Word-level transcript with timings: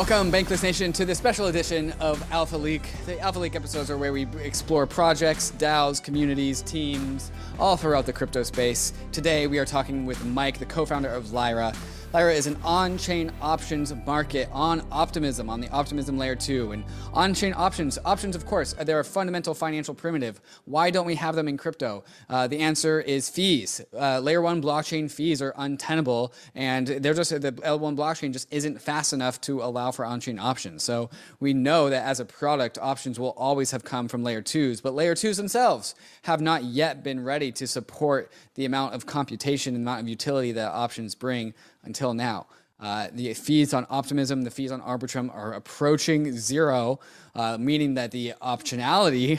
Welcome, 0.00 0.32
Bankless 0.32 0.62
Nation, 0.62 0.94
to 0.94 1.04
the 1.04 1.14
special 1.14 1.48
edition 1.48 1.92
of 2.00 2.24
Alpha 2.32 2.56
Leak. 2.56 2.90
The 3.04 3.20
Alpha 3.20 3.38
Leak 3.38 3.54
episodes 3.54 3.90
are 3.90 3.98
where 3.98 4.14
we 4.14 4.26
explore 4.42 4.86
projects, 4.86 5.52
DAOs, 5.58 6.02
communities, 6.02 6.62
teams, 6.62 7.30
all 7.58 7.76
throughout 7.76 8.06
the 8.06 8.12
crypto 8.14 8.42
space. 8.42 8.94
Today, 9.12 9.46
we 9.46 9.58
are 9.58 9.66
talking 9.66 10.06
with 10.06 10.24
Mike, 10.24 10.58
the 10.58 10.64
co 10.64 10.86
founder 10.86 11.10
of 11.10 11.34
Lyra. 11.34 11.74
Lyra 12.12 12.34
is 12.34 12.48
an 12.48 12.56
on-chain 12.64 13.30
options 13.40 13.94
market 14.04 14.48
on 14.50 14.84
Optimism, 14.90 15.48
on 15.48 15.60
the 15.60 15.68
Optimism 15.68 16.18
layer 16.18 16.34
2. 16.34 16.72
And 16.72 16.84
on-chain 17.12 17.54
options, 17.56 18.00
options 18.04 18.34
of 18.34 18.44
course, 18.46 18.72
they're 18.72 18.98
a 18.98 19.04
fundamental 19.04 19.54
financial 19.54 19.94
primitive. 19.94 20.40
Why 20.64 20.90
don't 20.90 21.06
we 21.06 21.14
have 21.14 21.36
them 21.36 21.46
in 21.46 21.56
crypto? 21.56 22.02
Uh, 22.28 22.48
the 22.48 22.58
answer 22.58 23.00
is 23.00 23.28
fees. 23.28 23.80
Uh, 23.96 24.18
layer 24.18 24.42
1 24.42 24.60
blockchain 24.60 25.08
fees 25.08 25.40
are 25.40 25.54
untenable 25.56 26.32
and 26.56 26.88
they're 26.88 27.14
just 27.14 27.30
the 27.30 27.52
L1 27.52 27.96
blockchain 27.96 28.32
just 28.32 28.52
isn't 28.52 28.82
fast 28.82 29.12
enough 29.12 29.40
to 29.42 29.62
allow 29.62 29.92
for 29.92 30.04
on-chain 30.04 30.40
options. 30.40 30.82
So 30.82 31.10
we 31.38 31.54
know 31.54 31.90
that 31.90 32.04
as 32.04 32.18
a 32.18 32.24
product, 32.24 32.76
options 32.82 33.20
will 33.20 33.34
always 33.36 33.70
have 33.70 33.84
come 33.84 34.08
from 34.08 34.24
layer 34.24 34.42
2s, 34.42 34.82
but 34.82 34.94
layer 34.94 35.14
2s 35.14 35.36
themselves 35.36 35.94
have 36.22 36.40
not 36.40 36.64
yet 36.64 37.04
been 37.04 37.22
ready 37.22 37.52
to 37.52 37.68
support 37.68 38.32
the 38.56 38.64
amount 38.64 38.94
of 38.94 39.06
computation 39.06 39.76
and 39.76 39.84
amount 39.84 40.00
of 40.00 40.08
utility 40.08 40.50
that 40.50 40.72
options 40.72 41.14
bring 41.14 41.54
until 41.82 42.14
now. 42.14 42.46
Uh, 42.80 43.08
the 43.12 43.34
fees 43.34 43.74
on 43.74 43.86
Optimism, 43.90 44.42
the 44.42 44.50
fees 44.50 44.72
on 44.72 44.80
Arbitrum 44.80 45.32
are 45.34 45.52
approaching 45.52 46.34
zero, 46.36 46.98
uh, 47.34 47.58
meaning 47.58 47.94
that 47.94 48.10
the 48.10 48.32
optionality 48.40 49.38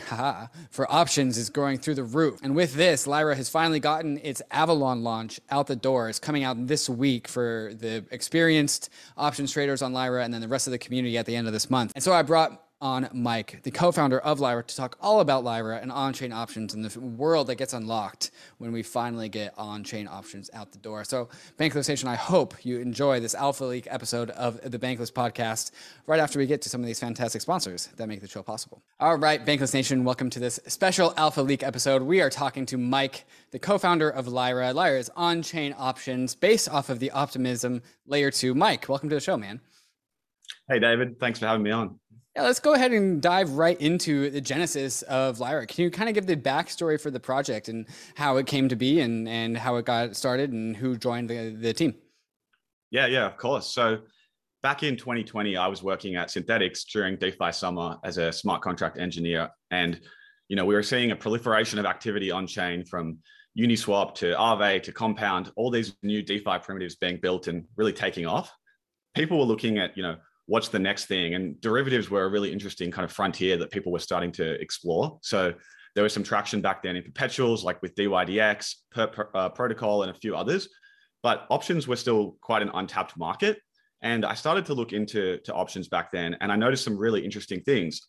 for 0.69 0.91
options 0.91 1.37
is 1.39 1.49
going 1.49 1.79
through 1.79 1.95
the 1.95 2.03
roof. 2.03 2.39
And 2.43 2.55
with 2.55 2.75
this, 2.75 3.07
Lyra 3.07 3.35
has 3.35 3.49
finally 3.49 3.79
gotten 3.79 4.19
its 4.19 4.43
Avalon 4.51 5.03
launch 5.03 5.39
out 5.49 5.65
the 5.65 5.75
door. 5.75 6.07
It's 6.07 6.19
coming 6.19 6.43
out 6.43 6.67
this 6.67 6.87
week 6.87 7.27
for 7.27 7.71
the 7.73 8.05
experienced 8.11 8.91
options 9.17 9.51
traders 9.51 9.81
on 9.81 9.91
Lyra 9.91 10.23
and 10.23 10.31
then 10.31 10.41
the 10.41 10.47
rest 10.47 10.67
of 10.67 10.71
the 10.71 10.77
community 10.77 11.17
at 11.17 11.25
the 11.25 11.35
end 11.35 11.47
of 11.47 11.53
this 11.53 11.69
month. 11.69 11.93
And 11.95 12.03
so 12.03 12.13
I 12.13 12.21
brought 12.21 12.63
on 12.81 13.07
Mike, 13.13 13.61
the 13.63 13.71
co-founder 13.71 14.19
of 14.19 14.39
Lyra, 14.39 14.63
to 14.63 14.75
talk 14.75 14.97
all 14.99 15.19
about 15.19 15.43
Lyra 15.43 15.77
and 15.77 15.91
on-chain 15.91 16.33
options 16.33 16.73
and 16.73 16.83
the 16.83 16.99
world 16.99 17.47
that 17.47 17.55
gets 17.55 17.73
unlocked 17.73 18.31
when 18.57 18.71
we 18.71 18.83
finally 18.83 19.29
get 19.29 19.53
on-chain 19.57 20.07
options 20.07 20.49
out 20.53 20.71
the 20.71 20.79
door. 20.79 21.03
So, 21.03 21.29
Bankless 21.57 21.87
Nation, 21.87 22.09
I 22.09 22.15
hope 22.15 22.65
you 22.65 22.79
enjoy 22.79 23.19
this 23.19 23.35
Alpha 23.35 23.63
Leak 23.63 23.87
episode 23.89 24.31
of 24.31 24.59
the 24.69 24.79
Bankless 24.79 25.11
podcast 25.11 25.71
right 26.07 26.19
after 26.19 26.39
we 26.39 26.47
get 26.47 26.61
to 26.63 26.69
some 26.69 26.81
of 26.81 26.87
these 26.87 26.99
fantastic 26.99 27.41
sponsors 27.41 27.87
that 27.95 28.07
make 28.07 28.19
the 28.19 28.27
show 28.27 28.43
possible. 28.43 28.81
All 28.99 29.15
right, 29.15 29.45
Bankless 29.45 29.73
Nation, 29.73 30.03
welcome 30.03 30.29
to 30.31 30.39
this 30.39 30.59
special 30.67 31.13
Alpha 31.15 31.41
Leak 31.41 31.63
episode. 31.63 32.01
We 32.01 32.19
are 32.19 32.29
talking 32.29 32.65
to 32.65 32.77
Mike, 32.77 33.25
the 33.51 33.59
co-founder 33.59 34.09
of 34.09 34.27
Lyra. 34.27 34.73
Lyra 34.73 34.99
is 34.99 35.11
on-chain 35.15 35.75
options 35.77 36.35
based 36.35 36.67
off 36.67 36.89
of 36.89 36.99
the 36.99 37.11
Optimism 37.11 37.83
Layer 38.07 38.31
2. 38.31 38.55
Mike, 38.55 38.89
welcome 38.89 39.07
to 39.07 39.15
the 39.15 39.21
show, 39.21 39.37
man. 39.37 39.61
Hey, 40.67 40.79
David. 40.79 41.19
Thanks 41.19 41.39
for 41.39 41.45
having 41.45 41.63
me 41.63 41.71
on. 41.71 42.00
Yeah, 42.35 42.43
let's 42.43 42.61
go 42.61 42.73
ahead 42.73 42.93
and 42.93 43.21
dive 43.21 43.51
right 43.51 43.79
into 43.81 44.29
the 44.29 44.39
genesis 44.39 45.01
of 45.03 45.41
Lyra. 45.41 45.67
Can 45.67 45.83
you 45.83 45.91
kind 45.91 46.07
of 46.07 46.15
give 46.15 46.27
the 46.27 46.37
backstory 46.37 46.99
for 46.99 47.11
the 47.11 47.19
project 47.19 47.67
and 47.67 47.85
how 48.15 48.37
it 48.37 48.47
came 48.47 48.69
to 48.69 48.77
be 48.77 49.01
and, 49.01 49.27
and 49.27 49.57
how 49.57 49.75
it 49.75 49.85
got 49.85 50.15
started 50.15 50.53
and 50.53 50.75
who 50.75 50.95
joined 50.95 51.29
the, 51.29 51.49
the 51.49 51.73
team? 51.73 51.93
Yeah, 52.89 53.07
yeah, 53.07 53.25
of 53.25 53.35
course. 53.35 53.67
So 53.67 53.99
back 54.63 54.81
in 54.83 54.95
2020, 54.95 55.57
I 55.57 55.67
was 55.67 55.83
working 55.83 56.15
at 56.15 56.29
Synthetix 56.29 56.85
during 56.91 57.17
DeFi 57.17 57.51
summer 57.51 57.97
as 58.05 58.17
a 58.17 58.31
smart 58.31 58.61
contract 58.61 58.97
engineer. 58.97 59.49
And, 59.69 59.99
you 60.47 60.55
know, 60.55 60.63
we 60.63 60.73
were 60.73 60.83
seeing 60.83 61.11
a 61.11 61.15
proliferation 61.17 61.79
of 61.79 61.85
activity 61.85 62.31
on 62.31 62.47
chain 62.47 62.85
from 62.85 63.17
Uniswap 63.59 64.15
to 64.15 64.35
Aave 64.35 64.83
to 64.83 64.93
Compound, 64.93 65.51
all 65.57 65.69
these 65.69 65.97
new 66.01 66.21
DeFi 66.21 66.59
primitives 66.63 66.95
being 66.95 67.19
built 67.21 67.47
and 67.47 67.65
really 67.75 67.91
taking 67.93 68.25
off. 68.25 68.53
People 69.15 69.37
were 69.37 69.45
looking 69.45 69.77
at, 69.79 69.97
you 69.97 70.03
know, 70.03 70.15
what's 70.51 70.67
the 70.67 70.77
next 70.77 71.05
thing? 71.05 71.33
And 71.35 71.59
derivatives 71.61 72.09
were 72.09 72.25
a 72.25 72.27
really 72.27 72.51
interesting 72.51 72.91
kind 72.91 73.05
of 73.05 73.11
frontier 73.13 73.55
that 73.55 73.71
people 73.71 73.89
were 73.89 73.99
starting 73.99 74.33
to 74.33 74.59
explore. 74.59 75.17
So 75.21 75.53
there 75.95 76.03
was 76.03 76.11
some 76.13 76.23
traction 76.23 76.59
back 76.59 76.83
then 76.83 76.97
in 76.97 77.03
perpetuals, 77.03 77.63
like 77.63 77.81
with 77.81 77.95
DYDX, 77.95 78.75
per, 78.91 79.07
per, 79.07 79.29
uh, 79.33 79.47
Protocol, 79.47 80.03
and 80.03 80.11
a 80.11 80.13
few 80.13 80.35
others. 80.35 80.67
But 81.23 81.47
options 81.49 81.87
were 81.87 81.95
still 81.95 82.35
quite 82.41 82.61
an 82.61 82.69
untapped 82.73 83.17
market. 83.17 83.59
And 84.01 84.25
I 84.25 84.33
started 84.33 84.65
to 84.65 84.73
look 84.73 84.91
into 84.91 85.37
to 85.45 85.53
options 85.53 85.87
back 85.87 86.11
then, 86.11 86.35
and 86.41 86.51
I 86.51 86.57
noticed 86.57 86.83
some 86.83 86.97
really 86.97 87.23
interesting 87.23 87.61
things. 87.61 88.01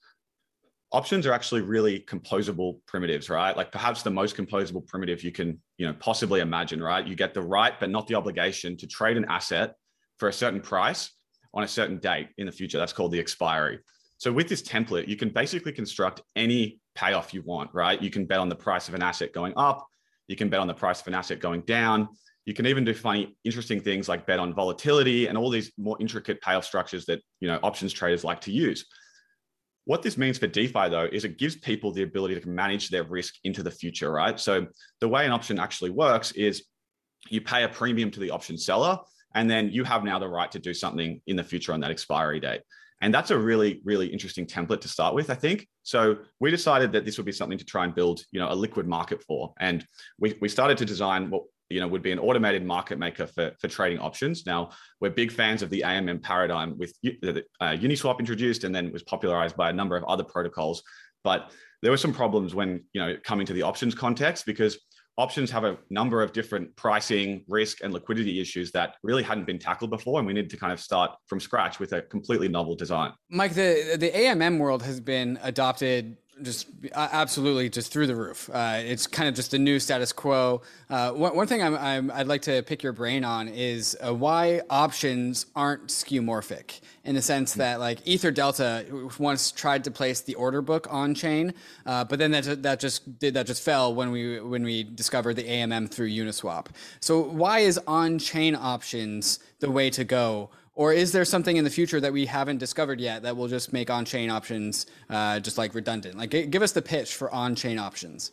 Options 0.91 1.28
are 1.28 1.32
actually 1.32 1.60
really 1.60 2.00
composable 2.00 2.81
primitives, 2.86 3.31
right? 3.31 3.56
Like 3.56 3.70
perhaps 3.70 4.02
the 4.02 4.10
most 4.10 4.36
composable 4.36 4.84
primitive 4.88 5.22
you 5.22 5.31
can, 5.31 5.60
you 5.78 5.86
know, 5.86 5.92
possibly 6.00 6.41
imagine, 6.41 6.82
right? 6.82 7.06
You 7.06 7.14
get 7.14 7.34
the 7.34 7.42
right, 7.42 7.78
but 7.78 7.88
not 7.88 8.08
the 8.08 8.16
obligation 8.16 8.76
to 8.78 8.88
trade 8.88 9.16
an 9.16 9.26
asset 9.26 9.75
for 10.19 10.28
a 10.28 10.32
certain 10.32 10.60
price 10.60 11.12
on 11.54 11.64
a 11.64 11.68
certain 11.68 11.98
date 11.98 12.28
in 12.38 12.46
the 12.46 12.52
future. 12.52 12.78
That's 12.78 12.92
called 12.92 13.12
the 13.12 13.20
expiry. 13.20 13.78
So 14.18 14.32
with 14.32 14.48
this 14.48 14.62
template, 14.62 15.08
you 15.08 15.16
can 15.16 15.30
basically 15.30 15.72
construct 15.72 16.22
any 16.36 16.80
payoff 16.94 17.34
you 17.34 17.42
want, 17.42 17.70
right? 17.72 18.00
You 18.00 18.10
can 18.10 18.24
bet 18.24 18.38
on 18.38 18.48
the 18.48 18.54
price 18.54 18.88
of 18.88 18.94
an 18.94 19.02
asset 19.02 19.32
going 19.32 19.52
up. 19.56 19.86
You 20.28 20.36
can 20.36 20.48
bet 20.48 20.60
on 20.60 20.68
the 20.68 20.74
price 20.74 21.00
of 21.00 21.06
an 21.08 21.14
asset 21.14 21.40
going 21.40 21.62
down. 21.62 22.08
You 22.44 22.54
can 22.54 22.66
even 22.66 22.84
do 22.84 22.94
funny, 22.94 23.36
interesting 23.44 23.80
things 23.80 24.08
like 24.08 24.26
bet 24.26 24.38
on 24.38 24.54
volatility 24.54 25.26
and 25.26 25.38
all 25.38 25.50
these 25.50 25.72
more 25.76 25.96
intricate 26.00 26.40
payoff 26.40 26.64
structures 26.64 27.04
that 27.06 27.20
you 27.40 27.48
know 27.48 27.58
options 27.62 27.92
traders 27.92 28.24
like 28.24 28.40
to 28.42 28.52
use. 28.52 28.86
What 29.84 30.02
this 30.02 30.16
means 30.16 30.38
for 30.38 30.46
DeFi 30.46 30.88
though 30.88 31.08
is 31.10 31.24
it 31.24 31.38
gives 31.38 31.56
people 31.56 31.92
the 31.92 32.02
ability 32.02 32.38
to 32.38 32.48
manage 32.48 32.88
their 32.88 33.04
risk 33.04 33.34
into 33.44 33.62
the 33.62 33.70
future, 33.70 34.12
right? 34.12 34.38
So 34.38 34.66
the 35.00 35.08
way 35.08 35.26
an 35.26 35.32
option 35.32 35.58
actually 35.58 35.90
works 35.90 36.32
is 36.32 36.64
you 37.28 37.40
pay 37.40 37.64
a 37.64 37.69
premium 37.69 38.10
to 38.12 38.20
the 38.20 38.30
option 38.30 38.58
seller 38.58 38.98
and 39.34 39.50
then 39.50 39.70
you 39.70 39.84
have 39.84 40.04
now 40.04 40.19
the 40.19 40.28
right 40.28 40.50
to 40.53 40.59
do 40.59 40.75
something 40.75 41.20
in 41.26 41.37
the 41.37 41.44
future 41.44 41.72
on 41.72 41.81
that 41.81 41.91
expiry 41.91 42.41
date. 42.41 42.62
And 43.00 43.12
that's 43.12 43.32
a 43.32 43.38
really, 43.38 43.81
really 43.84 44.06
interesting 44.06 44.47
template 44.47 44.81
to 44.82 44.88
start 44.88 45.15
with, 45.15 45.28
I 45.28 45.34
think. 45.34 45.66
So 45.82 46.19
we 46.38 46.53
decided 46.53 46.93
that 46.93 47.04
this 47.04 47.16
would 47.16 47.26
be 47.26 47.32
something 47.32 47.59
to 47.59 47.65
try 47.65 47.84
and 47.84 47.93
build, 47.93 48.25
you 48.31 48.38
know, 48.38 48.50
a 48.50 48.54
liquid 48.54 48.87
market 48.87 49.22
for. 49.25 49.53
And 49.59 49.84
we, 50.20 50.38
we 50.41 50.48
started 50.48 50.78
to 50.78 50.84
design 50.84 51.28
what 51.28 51.43
you 51.72 51.81
know 51.81 51.88
would 51.88 52.03
be 52.03 52.12
an 52.12 52.19
automated 52.19 52.65
market 52.65 52.98
maker 52.98 53.26
for, 53.26 53.53
for 53.59 53.66
trading 53.66 53.98
options. 53.98 54.47
Now 54.47 54.70
we're 55.00 55.10
big 55.10 55.32
fans 55.32 55.62
of 55.62 55.70
the 55.70 55.81
AMM 55.81 56.22
paradigm 56.22 56.76
with 56.78 56.93
uh, 57.04 57.41
Uniswap 57.60 58.20
introduced 58.20 58.64
and 58.64 58.75
then 58.75 58.93
was 58.93 59.03
popularized 59.03 59.56
by 59.56 59.70
a 59.70 59.72
number 59.72 59.97
of 59.97 60.04
other 60.04 60.25
protocols. 60.25 60.82
But 61.25 61.50
there 61.81 61.91
were 61.91 61.97
some 61.97 62.12
problems 62.12 62.54
when 62.54 62.84
you 62.93 63.00
know 63.00 63.16
coming 63.25 63.47
to 63.47 63.53
the 63.53 63.62
options 63.62 63.94
context 63.94 64.44
because 64.44 64.78
options 65.18 65.50
have 65.50 65.64
a 65.64 65.76
number 65.90 66.22
of 66.22 66.32
different 66.32 66.74
pricing, 66.76 67.44
risk, 67.48 67.82
and 67.82 67.92
liquidity 67.92 68.40
issues 68.40 68.72
that 68.72 68.96
really 69.02 69.22
hadn't 69.22 69.46
been 69.46 69.58
tackled 69.58 69.90
before, 69.90 70.18
and 70.18 70.26
we 70.26 70.32
needed 70.32 70.50
to 70.50 70.56
kind 70.56 70.72
of 70.72 70.80
start 70.80 71.10
from 71.26 71.40
scratch 71.40 71.78
with 71.78 71.92
a 71.92 72.02
completely 72.02 72.48
novel 72.48 72.74
design. 72.74 73.12
Mike, 73.30 73.54
the 73.54 73.96
the 73.98 74.10
AMM 74.10 74.58
world 74.58 74.82
has 74.82 75.00
been 75.00 75.38
adopted 75.42 76.16
just 76.41 76.69
uh, 76.94 77.09
absolutely 77.12 77.69
just 77.69 77.93
through 77.93 78.06
the 78.06 78.16
roof. 78.16 78.48
Uh, 78.53 78.78
it's 78.78 79.06
kind 79.06 79.28
of 79.28 79.34
just 79.34 79.53
a 79.54 79.59
new 79.59 79.78
status 79.78 80.12
quo. 80.12 80.62
Uh, 80.88 81.10
one, 81.12 81.37
one, 81.37 81.47
thing 81.47 81.62
i 81.62 82.00
would 82.00 82.26
like 82.26 82.43
to 82.43 82.62
pick 82.62 82.82
your 82.82 82.93
brain 82.93 83.25
on 83.25 83.48
is 83.48 83.97
uh, 84.04 84.15
why 84.15 84.62
options 84.70 85.47
aren't 85.54 85.88
skeuomorphic 85.88 86.81
in 87.04 87.15
the 87.15 87.22
sense 87.22 87.54
that 87.54 87.81
like 87.81 87.98
Ether 88.06 88.31
Delta 88.31 88.87
once 89.19 89.53
tried 89.53 89.84
to 89.84 89.91
place 89.91 90.20
the 90.20 90.34
order 90.37 90.62
book 90.62 90.87
on 90.91 91.15
chain, 91.15 91.53
uh, 91.84 92.04
but 92.04 92.19
then 92.19 92.31
that 92.31 92.62
that 92.62 92.81
just 92.81 93.19
did 93.19 93.34
that 93.34 93.47
just 93.47 93.62
fell 93.62 93.94
when 93.94 94.10
we 94.10 94.41
when 94.41 94.62
we 94.62 94.84
discovered 94.84 95.34
the 95.34 95.44
AMM 95.44 95.91
through 95.91 96.09
Uniswap. 96.09 96.66
So 97.00 97.20
why 97.20 97.60
is 97.60 97.78
on 97.87 98.19
chain 98.19 98.54
options 98.54 99.41
the 99.60 99.70
way 99.70 99.91
to 99.91 100.04
go? 100.04 100.50
Or 100.74 100.92
is 100.92 101.12
there 101.12 101.24
something 101.24 101.56
in 101.56 101.64
the 101.64 101.70
future 101.70 102.00
that 102.00 102.12
we 102.12 102.24
haven't 102.24 102.58
discovered 102.58 103.00
yet 103.00 103.22
that 103.22 103.36
will 103.36 103.48
just 103.48 103.72
make 103.72 103.90
on-chain 103.90 104.30
options 104.30 104.86
uh, 105.10 105.38
just 105.38 105.58
like 105.58 105.74
redundant? 105.74 106.16
Like, 106.16 106.30
give 106.30 106.62
us 106.62 106.72
the 106.72 106.80
pitch 106.80 107.14
for 107.14 107.30
on-chain 107.32 107.78
options. 107.78 108.32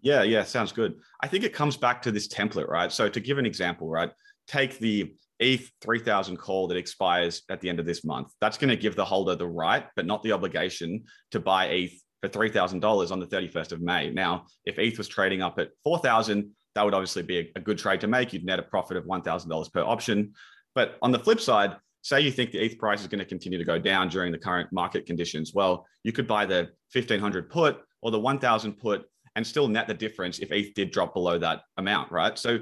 Yeah, 0.00 0.22
yeah, 0.22 0.44
sounds 0.44 0.70
good. 0.70 0.94
I 1.22 1.28
think 1.28 1.44
it 1.44 1.52
comes 1.52 1.76
back 1.76 2.02
to 2.02 2.12
this 2.12 2.28
template, 2.28 2.68
right? 2.68 2.92
So 2.92 3.08
to 3.08 3.20
give 3.20 3.38
an 3.38 3.46
example, 3.46 3.88
right, 3.88 4.10
take 4.46 4.78
the 4.78 5.14
ETH 5.40 5.70
3000 5.80 6.36
call 6.36 6.68
that 6.68 6.76
expires 6.76 7.42
at 7.48 7.60
the 7.60 7.68
end 7.68 7.80
of 7.80 7.86
this 7.86 8.04
month. 8.04 8.28
That's 8.40 8.58
going 8.58 8.70
to 8.70 8.76
give 8.76 8.94
the 8.94 9.04
holder 9.04 9.34
the 9.34 9.48
right, 9.48 9.86
but 9.96 10.06
not 10.06 10.22
the 10.22 10.32
obligation 10.32 11.04
to 11.32 11.40
buy 11.40 11.66
ETH 11.66 12.00
for 12.22 12.28
$3,000 12.28 13.10
on 13.10 13.18
the 13.18 13.26
31st 13.26 13.72
of 13.72 13.80
May. 13.80 14.10
Now, 14.10 14.46
if 14.64 14.78
ETH 14.78 14.96
was 14.96 15.08
trading 15.08 15.42
up 15.42 15.58
at 15.58 15.70
4,000, 15.82 16.50
that 16.74 16.84
would 16.84 16.94
obviously 16.94 17.22
be 17.22 17.38
a, 17.38 17.52
a 17.56 17.60
good 17.60 17.78
trade 17.78 18.00
to 18.02 18.06
make. 18.06 18.32
You'd 18.32 18.44
net 18.44 18.58
a 18.58 18.62
profit 18.62 18.96
of 18.96 19.04
$1,000 19.04 19.72
per 19.72 19.82
option. 19.82 20.34
But 20.74 20.98
on 21.02 21.12
the 21.12 21.18
flip 21.18 21.40
side, 21.40 21.76
say 22.02 22.20
you 22.20 22.30
think 22.30 22.52
the 22.52 22.58
ETH 22.58 22.78
price 22.78 23.00
is 23.00 23.06
going 23.06 23.20
to 23.20 23.24
continue 23.24 23.58
to 23.58 23.64
go 23.64 23.78
down 23.78 24.08
during 24.08 24.32
the 24.32 24.38
current 24.38 24.70
market 24.72 25.06
conditions. 25.06 25.52
Well, 25.54 25.86
you 26.02 26.12
could 26.12 26.26
buy 26.26 26.44
the 26.44 26.68
1500 26.92 27.50
put 27.50 27.80
or 28.02 28.10
the 28.10 28.20
1000 28.20 28.74
put 28.74 29.04
and 29.36 29.46
still 29.46 29.68
net 29.68 29.88
the 29.88 29.94
difference 29.94 30.38
if 30.38 30.52
ETH 30.52 30.74
did 30.74 30.90
drop 30.90 31.14
below 31.14 31.38
that 31.38 31.62
amount, 31.76 32.12
right? 32.12 32.38
So 32.38 32.58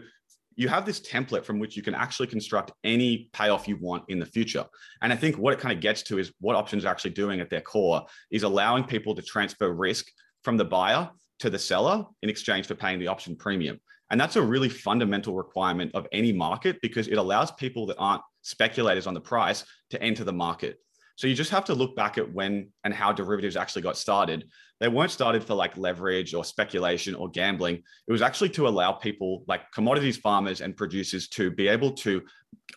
you 0.55 0.69
have 0.69 0.85
this 0.85 1.00
template 1.00 1.44
from 1.44 1.59
which 1.59 1.76
you 1.76 1.82
can 1.82 1.94
actually 1.94 2.26
construct 2.26 2.73
any 2.85 3.29
payoff 3.32 3.67
you 3.67 3.76
want 3.76 4.05
in 4.09 4.19
the 4.19 4.26
future. 4.26 4.65
And 5.00 5.12
I 5.12 5.17
think 5.17 5.38
what 5.38 5.55
it 5.55 5.58
kind 5.58 5.75
of 5.75 5.81
gets 5.81 6.03
to 6.05 6.19
is 6.19 6.32
what 6.41 6.56
options 6.56 6.85
are 6.85 6.88
actually 6.88 7.12
doing 7.12 7.41
at 7.41 7.50
their 7.50 7.61
core 7.61 8.05
is 8.31 8.43
allowing 8.43 8.85
people 8.85 9.15
to 9.15 9.23
transfer 9.23 9.73
risk 9.73 10.06
from 10.43 10.56
the 10.56 10.65
buyer 10.65 11.11
to 11.41 11.50
the 11.50 11.58
seller 11.58 12.05
in 12.23 12.29
exchange 12.29 12.67
for 12.67 12.75
paying 12.75 12.99
the 12.99 13.08
option 13.08 13.35
premium. 13.35 13.81
And 14.12 14.20
that's 14.20 14.37
a 14.37 14.43
really 14.43 14.69
fundamental 14.69 15.35
requirement 15.35 15.91
of 15.94 16.06
any 16.12 16.32
market 16.32 16.79
because 16.82 17.09
it 17.09 17.17
allows 17.17 17.50
people 17.50 17.87
that 17.87 17.97
aren't 17.97 18.23
speculators 18.43 19.06
on 19.06 19.14
the 19.14 19.20
price 19.20 19.64
to 19.88 20.00
enter 20.03 20.23
the 20.23 20.32
market. 20.32 20.79
So 21.17 21.26
you 21.26 21.35
just 21.35 21.50
have 21.50 21.64
to 21.64 21.75
look 21.75 21.97
back 21.97 22.19
at 22.19 22.31
when 22.31 22.69
and 22.85 22.93
how 22.93 23.12
derivatives 23.12 23.56
actually 23.56 23.82
got 23.82 23.97
started. 23.97 24.44
They 24.82 24.88
weren't 24.88 25.12
started 25.12 25.44
for 25.44 25.55
like 25.55 25.76
leverage 25.76 26.34
or 26.34 26.44
speculation 26.44 27.14
or 27.14 27.31
gambling. 27.31 27.76
It 27.76 28.12
was 28.12 28.20
actually 28.20 28.49
to 28.49 28.67
allow 28.67 28.90
people 28.90 29.44
like 29.46 29.70
commodities 29.70 30.17
farmers 30.17 30.61
and 30.61 30.76
producers 30.76 31.29
to 31.29 31.52
be 31.52 31.69
able 31.69 31.93
to 31.93 32.20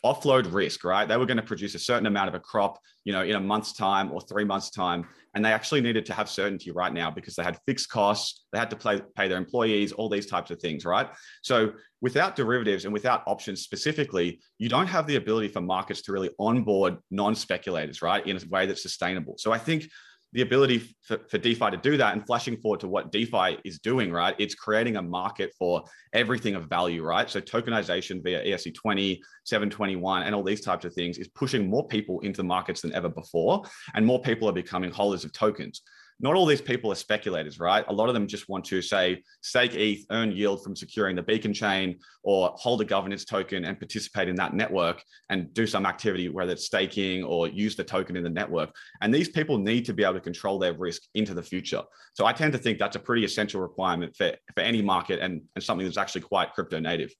offload 0.05 0.53
risk, 0.53 0.83
right? 0.83 1.07
They 1.07 1.17
were 1.17 1.25
going 1.25 1.37
to 1.37 1.43
produce 1.43 1.73
a 1.73 1.79
certain 1.79 2.05
amount 2.05 2.29
of 2.29 2.35
a 2.35 2.39
crop, 2.39 2.77
you 3.05 3.11
know, 3.11 3.23
in 3.23 3.35
a 3.35 3.39
month's 3.39 3.73
time 3.73 4.11
or 4.11 4.21
three 4.21 4.43
months' 4.43 4.69
time. 4.69 5.07
And 5.33 5.43
they 5.43 5.51
actually 5.51 5.81
needed 5.81 6.05
to 6.05 6.13
have 6.13 6.29
certainty 6.29 6.69
right 6.69 6.93
now 6.93 7.09
because 7.09 7.33
they 7.33 7.43
had 7.43 7.57
fixed 7.65 7.89
costs, 7.89 8.45
they 8.53 8.59
had 8.59 8.69
to 8.69 8.75
pay, 8.75 9.01
pay 9.15 9.27
their 9.27 9.39
employees, 9.39 9.91
all 9.91 10.07
these 10.07 10.27
types 10.27 10.51
of 10.51 10.59
things, 10.59 10.85
right? 10.85 11.09
So 11.41 11.71
without 12.01 12.35
derivatives 12.35 12.85
and 12.85 12.93
without 12.93 13.23
options 13.25 13.63
specifically, 13.63 14.41
you 14.59 14.69
don't 14.69 14.85
have 14.85 15.07
the 15.07 15.15
ability 15.15 15.47
for 15.47 15.61
markets 15.61 16.03
to 16.03 16.11
really 16.11 16.29
onboard 16.37 16.97
non-speculators, 17.09 18.03
right, 18.03 18.23
in 18.27 18.37
a 18.37 18.41
way 18.47 18.67
that's 18.67 18.83
sustainable. 18.83 19.33
So 19.39 19.51
I 19.51 19.57
think 19.57 19.89
the 20.35 20.41
ability 20.41 20.79
for, 21.01 21.17
for, 21.29 21.37
DeFi 21.37 21.71
to 21.71 21.77
do 21.77 21.95
that 21.95 22.11
and 22.11 22.25
flashing 22.25 22.57
forward 22.57 22.81
to 22.81 22.89
what 22.89 23.09
DeFi 23.09 23.57
is 23.63 23.79
doing, 23.79 24.11
right? 24.11 24.35
It's 24.37 24.53
creating 24.53 24.97
a 24.97 25.01
market 25.01 25.53
for 25.57 25.85
everything 26.11 26.55
of 26.55 26.65
value, 26.65 27.03
right? 27.03 27.29
So 27.29 27.39
tokenization 27.39 28.21
via 28.21 28.43
ERC20, 28.43 29.19
721, 29.45 30.23
and 30.23 30.35
all 30.35 30.43
these 30.43 30.59
types 30.59 30.83
of 30.83 30.93
things 30.93 31.17
is 31.17 31.29
pushing 31.29 31.69
more 31.69 31.87
people 31.87 32.19
into 32.19 32.37
the 32.37 32.43
markets 32.43 32.81
than 32.81 32.93
ever 32.93 33.07
before. 33.07 33.63
And 33.93 34.05
more 34.05 34.21
people 34.21 34.49
are 34.49 34.53
becoming 34.53 34.91
holders 34.91 35.23
of 35.23 35.31
tokens 35.31 35.81
not 36.19 36.35
all 36.35 36.45
these 36.45 36.62
people 36.62 36.91
are 36.91 36.95
speculators, 36.95 37.59
right? 37.59 37.83
A 37.88 37.94
lot 37.94 38.07
of 38.07 38.13
them 38.13 38.25
just 38.25 38.47
want 38.47 38.63
to 38.65 38.81
say 38.81 39.21
stake 39.41 39.75
ETH, 39.75 40.06
earn 40.12 40.31
yield 40.31 40.63
from 40.63 40.75
securing 40.75 41.15
the 41.15 41.21
beacon 41.21 41.53
chain, 41.53 42.00
or 42.23 42.53
hold 42.56 42.81
a 42.81 42.85
governance 42.85 43.25
token 43.25 43.65
and 43.65 43.77
participate 43.77 44.29
in 44.29 44.35
that 44.35 44.53
network 44.53 45.03
and 45.29 45.53
do 45.53 45.67
some 45.67 45.85
activity, 45.85 46.29
whether 46.29 46.53
it's 46.53 46.65
staking 46.65 47.23
or 47.23 47.47
use 47.47 47.75
the 47.75 47.83
token 47.83 48.15
in 48.15 48.23
the 48.23 48.29
network. 48.29 48.73
And 49.01 49.13
these 49.13 49.29
people 49.29 49.57
need 49.57 49.85
to 49.85 49.94
be 49.94 50.03
able 50.03 50.13
to 50.13 50.21
control 50.21 50.57
their 50.57 50.73
risk 50.73 51.01
into 51.15 51.33
the 51.33 51.44
future. 51.44 51.83
So 52.13 52.25
I 52.25 52.31
tend 52.31 52.53
to 52.53 52.59
think 52.59 52.79
that's 52.79 52.95
a 52.95 53.00
pretty 53.00 53.25
essential 53.25 53.59
requirement 53.59 54.15
for, 54.15 54.31
for 54.53 54.62
any 54.62 54.81
market 54.81 55.19
and, 55.19 55.41
and 55.56 55.63
something 55.63 55.85
that's 55.85 55.97
actually 55.97 56.21
quite 56.21 56.53
crypto 56.53 56.79
native. 56.79 57.13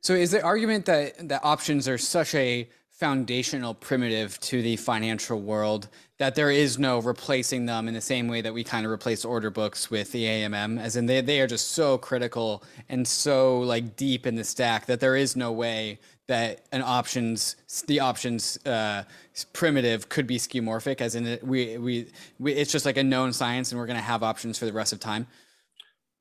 So 0.00 0.14
is 0.14 0.32
the 0.32 0.42
argument 0.42 0.86
that 0.86 1.28
that 1.28 1.44
options 1.44 1.86
are 1.86 1.98
such 1.98 2.34
a 2.34 2.68
foundational 2.92 3.74
primitive 3.74 4.38
to 4.38 4.62
the 4.62 4.76
financial 4.76 5.40
world 5.40 5.88
that 6.18 6.36
there 6.36 6.50
is 6.50 6.78
no 6.78 7.00
replacing 7.00 7.66
them 7.66 7.88
in 7.88 7.94
the 7.94 8.00
same 8.00 8.28
way 8.28 8.40
that 8.40 8.54
we 8.54 8.62
kind 8.62 8.86
of 8.86 8.92
replace 8.92 9.24
order 9.24 9.50
books 9.50 9.90
with 9.90 10.12
the 10.12 10.24
AMM, 10.24 10.80
as 10.80 10.94
in 10.94 11.06
they, 11.06 11.20
they 11.20 11.40
are 11.40 11.48
just 11.48 11.72
so 11.72 11.98
critical 11.98 12.62
and 12.88 13.08
so 13.08 13.58
like 13.60 13.96
deep 13.96 14.24
in 14.24 14.36
the 14.36 14.44
stack 14.44 14.86
that 14.86 15.00
there 15.00 15.16
is 15.16 15.34
no 15.34 15.50
way 15.50 15.98
that 16.28 16.66
an 16.70 16.82
options 16.82 17.56
the 17.88 17.98
options 17.98 18.56
uh, 18.66 19.02
primitive 19.52 20.08
could 20.08 20.26
be 20.26 20.38
skeuomorphic, 20.38 21.00
as 21.00 21.14
in 21.14 21.38
we, 21.42 21.76
we 21.78 22.06
we 22.38 22.52
it's 22.52 22.70
just 22.70 22.86
like 22.86 22.96
a 22.96 23.02
known 23.02 23.32
science 23.32 23.72
and 23.72 23.78
we're 23.78 23.86
going 23.86 23.98
to 23.98 24.02
have 24.02 24.22
options 24.22 24.58
for 24.58 24.66
the 24.66 24.72
rest 24.72 24.92
of 24.92 25.00
time. 25.00 25.26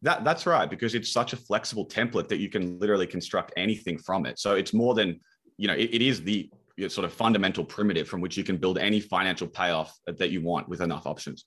That 0.01 0.23
that's 0.23 0.45
right 0.47 0.69
because 0.69 0.95
it's 0.95 1.11
such 1.11 1.33
a 1.33 1.37
flexible 1.37 1.85
template 1.85 2.27
that 2.29 2.39
you 2.39 2.49
can 2.49 2.79
literally 2.79 3.05
construct 3.05 3.53
anything 3.55 3.99
from 3.99 4.25
it. 4.25 4.39
So 4.39 4.55
it's 4.55 4.73
more 4.73 4.95
than 4.95 5.19
you 5.57 5.67
know 5.67 5.75
it, 5.75 5.89
it 5.93 6.01
is 6.01 6.23
the 6.23 6.49
sort 6.89 7.05
of 7.05 7.13
fundamental 7.13 7.63
primitive 7.63 8.07
from 8.07 8.21
which 8.21 8.37
you 8.37 8.43
can 8.43 8.57
build 8.57 8.77
any 8.77 8.99
financial 8.99 9.47
payoff 9.47 9.97
that 10.05 10.31
you 10.31 10.41
want 10.41 10.69
with 10.69 10.81
enough 10.81 11.05
options. 11.05 11.45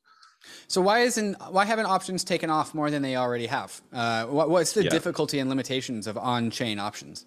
So 0.67 0.81
why 0.81 1.01
isn't 1.01 1.37
why 1.51 1.65
haven't 1.65 1.87
options 1.87 2.23
taken 2.23 2.51
off 2.51 2.75
more 2.75 2.91
than 2.91 3.03
they 3.03 3.17
already 3.17 3.47
have? 3.47 3.81
Uh, 3.93 4.27
what, 4.27 4.51
what's 4.51 4.73
the 4.73 4.85
yeah. 4.85 4.91
difficulty 4.91 5.39
and 5.39 5.49
limitations 5.49 6.07
of 6.07 6.19
on-chain 6.19 6.79
options? 6.79 7.25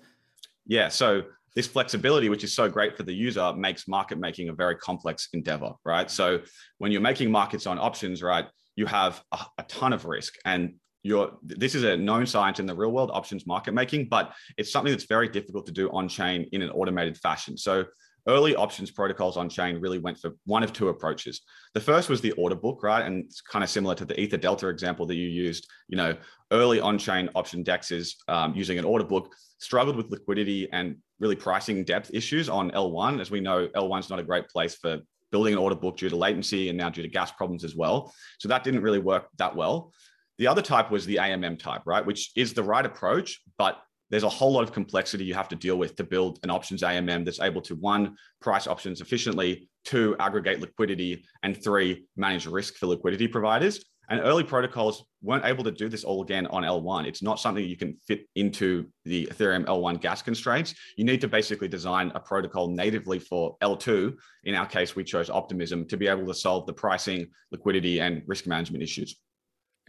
Yeah, 0.67 0.89
so 0.89 1.23
this 1.55 1.65
flexibility, 1.65 2.29
which 2.29 2.43
is 2.43 2.53
so 2.53 2.69
great 2.69 2.95
for 2.95 3.03
the 3.03 3.13
user, 3.13 3.53
makes 3.53 3.87
market 3.87 4.19
making 4.19 4.49
a 4.49 4.53
very 4.53 4.75
complex 4.75 5.29
endeavor, 5.33 5.73
right? 5.83 6.11
So 6.11 6.41
when 6.77 6.91
you're 6.91 7.01
making 7.01 7.31
markets 7.31 7.65
on 7.65 7.79
options, 7.79 8.21
right, 8.21 8.45
you 8.75 8.85
have 8.85 9.23
a, 9.31 9.39
a 9.57 9.63
ton 9.63 9.93
of 9.93 10.05
risk, 10.05 10.35
and 10.45 10.75
you're 11.07 11.31
this 11.41 11.73
is 11.73 11.83
a 11.83 11.95
known 11.95 12.25
science 12.25 12.59
in 12.59 12.65
the 12.65 12.75
real 12.75 12.91
world 12.91 13.09
options 13.13 13.47
market 13.47 13.73
making 13.73 14.07
but 14.09 14.33
it's 14.57 14.71
something 14.71 14.91
that's 14.91 15.05
very 15.05 15.29
difficult 15.29 15.65
to 15.65 15.71
do 15.71 15.89
on 15.91 16.07
chain 16.07 16.47
in 16.51 16.61
an 16.61 16.69
automated 16.71 17.17
fashion. 17.17 17.57
So 17.57 17.85
early 18.27 18.57
options 18.57 18.91
protocols 18.91 19.37
on 19.37 19.47
chain 19.47 19.79
really 19.79 19.99
went 19.99 20.19
for 20.19 20.31
one 20.43 20.61
of 20.61 20.73
two 20.73 20.89
approaches. 20.89 21.41
The 21.73 21.79
first 21.79 22.09
was 22.09 22.19
the 22.19 22.33
order 22.33 22.55
book 22.55 22.83
right? 22.83 23.05
And 23.05 23.23
it's 23.23 23.39
kind 23.39 23.63
of 23.63 23.69
similar 23.69 23.95
to 23.95 24.05
the 24.05 24.19
ether 24.19 24.37
delta 24.37 24.67
example 24.67 25.05
that 25.05 25.15
you 25.15 25.27
used. 25.27 25.65
You 25.87 25.97
know 25.97 26.15
early 26.51 26.79
on 26.81 26.97
chain 26.97 27.29
option 27.35 27.63
dexes 27.63 28.15
um, 28.27 28.53
using 28.53 28.77
an 28.77 28.85
order 28.85 29.05
book 29.05 29.33
struggled 29.59 29.95
with 29.95 30.11
liquidity 30.11 30.67
and 30.71 30.97
really 31.19 31.35
pricing 31.35 31.83
depth 31.83 32.11
issues 32.13 32.47
on 32.47 32.69
l1 32.71 33.19
as 33.19 33.31
we 33.31 33.39
know 33.39 33.67
l1 33.69 33.99
is 33.99 34.09
not 34.09 34.19
a 34.19 34.23
great 34.23 34.47
place 34.49 34.75
for 34.75 34.99
building 35.31 35.53
an 35.53 35.59
order 35.59 35.75
book 35.75 35.97
due 35.97 36.09
to 36.09 36.15
latency 36.15 36.69
and 36.69 36.77
now 36.77 36.89
due 36.89 37.01
to 37.01 37.07
gas 37.07 37.31
problems 37.31 37.63
as 37.63 37.75
well. 37.75 38.13
So 38.39 38.47
that 38.49 38.63
didn't 38.63 38.81
really 38.81 38.99
work 38.99 39.27
that 39.37 39.55
well 39.55 39.91
the 40.37 40.47
other 40.47 40.61
type 40.61 40.91
was 40.91 41.05
the 41.05 41.17
AMM 41.17 41.59
type, 41.59 41.81
right? 41.85 42.05
Which 42.05 42.31
is 42.35 42.53
the 42.53 42.63
right 42.63 42.85
approach, 42.85 43.41
but 43.57 43.79
there's 44.09 44.23
a 44.23 44.29
whole 44.29 44.53
lot 44.53 44.63
of 44.63 44.71
complexity 44.71 45.25
you 45.25 45.33
have 45.33 45.49
to 45.49 45.55
deal 45.55 45.77
with 45.77 45.95
to 45.97 46.03
build 46.03 46.39
an 46.43 46.49
options 46.49 46.81
AMM 46.81 47.25
that's 47.25 47.41
able 47.41 47.61
to 47.63 47.75
one, 47.75 48.15
price 48.41 48.67
options 48.67 49.01
efficiently, 49.01 49.69
two, 49.83 50.15
aggregate 50.19 50.61
liquidity, 50.61 51.23
and 51.43 51.61
three, 51.61 52.05
manage 52.15 52.45
risk 52.45 52.75
for 52.75 52.87
liquidity 52.87 53.27
providers. 53.27 53.83
And 54.09 54.21
early 54.21 54.43
protocols 54.43 55.03
weren't 55.21 55.43
able 55.43 55.65
to 55.65 55.71
do 55.71 55.89
this 55.89 56.05
all 56.05 56.21
again 56.21 56.47
on 56.47 56.63
L1. 56.63 57.05
It's 57.05 57.21
not 57.21 57.41
something 57.41 57.65
you 57.65 57.75
can 57.75 57.97
fit 58.07 58.25
into 58.35 58.85
the 59.03 59.25
Ethereum 59.25 59.65
L1 59.65 59.99
gas 59.99 60.21
constraints. 60.21 60.73
You 60.95 61.03
need 61.03 61.19
to 61.19 61.27
basically 61.27 61.67
design 61.67 62.13
a 62.15 62.19
protocol 62.21 62.69
natively 62.69 63.19
for 63.19 63.57
L2. 63.61 64.15
In 64.45 64.55
our 64.55 64.65
case, 64.65 64.95
we 64.95 65.03
chose 65.03 65.29
Optimism 65.29 65.85
to 65.89 65.97
be 65.97 66.07
able 66.07 66.25
to 66.25 66.33
solve 66.33 66.65
the 66.67 66.73
pricing, 66.73 67.27
liquidity, 67.51 67.99
and 67.99 68.23
risk 68.27 68.47
management 68.47 68.81
issues. 68.81 69.19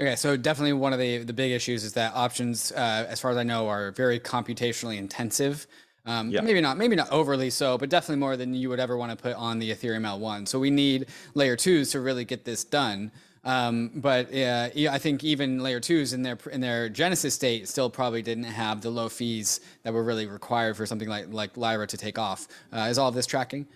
Okay, 0.01 0.15
so 0.15 0.37
definitely 0.37 0.75
one 0.75 0.93
of 0.93 0.99
the 0.99 1.19
the 1.19 1.33
big 1.33 1.51
issues 1.51 1.83
is 1.83 1.93
that 1.95 2.15
options, 2.15 2.71
uh, 2.73 3.07
as 3.09 3.21
far 3.21 3.31
as 3.31 3.37
I 3.37 3.43
know, 3.43 3.69
are 3.69 3.91
very 3.91 4.21
computationally 4.21 4.97
intensive. 4.97 5.67
Um, 6.07 6.31
yeah. 6.31 6.41
Maybe 6.41 6.61
not, 6.63 6.79
maybe 6.79 6.97
not 6.97 7.11
overly 7.11 7.51
so, 7.51 7.77
but 7.77 7.91
definitely 7.91 8.21
more 8.21 8.35
than 8.37 8.55
you 8.55 8.71
would 8.71 8.81
ever 8.81 8.97
want 8.97 9.11
to 9.11 9.23
put 9.23 9.35
on 9.35 9.59
the 9.59 9.71
Ethereum 9.71 10.07
L1. 10.07 10.49
So 10.49 10.59
we 10.59 10.71
need 10.71 11.07
layer 11.35 11.55
twos 11.55 11.91
to 11.91 12.01
really 12.01 12.25
get 12.25 12.47
this 12.47 12.65
done. 12.65 13.13
Um, 13.45 13.91
but 13.95 14.35
uh, 14.35 14.71
I 14.75 14.99
think 14.99 15.23
even 15.23 15.63
layer 15.63 15.81
twos 15.81 16.15
in 16.15 16.23
their 16.23 16.39
in 16.51 16.61
their 16.61 16.89
genesis 16.89 17.35
state 17.35 17.69
still 17.69 17.91
probably 17.91 18.23
didn't 18.23 18.45
have 18.45 18.81
the 18.81 18.91
low 18.91 19.09
fees 19.09 19.61
that 19.83 19.93
were 19.93 20.03
really 20.03 20.27
required 20.27 20.77
for 20.77 20.87
something 20.87 21.09
like 21.09 21.27
like 21.31 21.57
Lyra 21.57 21.87
to 21.87 21.97
take 21.97 22.19
off. 22.19 22.49
Uh, 22.73 22.89
is 22.91 22.99
all 22.99 23.09
of 23.09 23.15
this 23.15 23.27
tracking? 23.27 23.67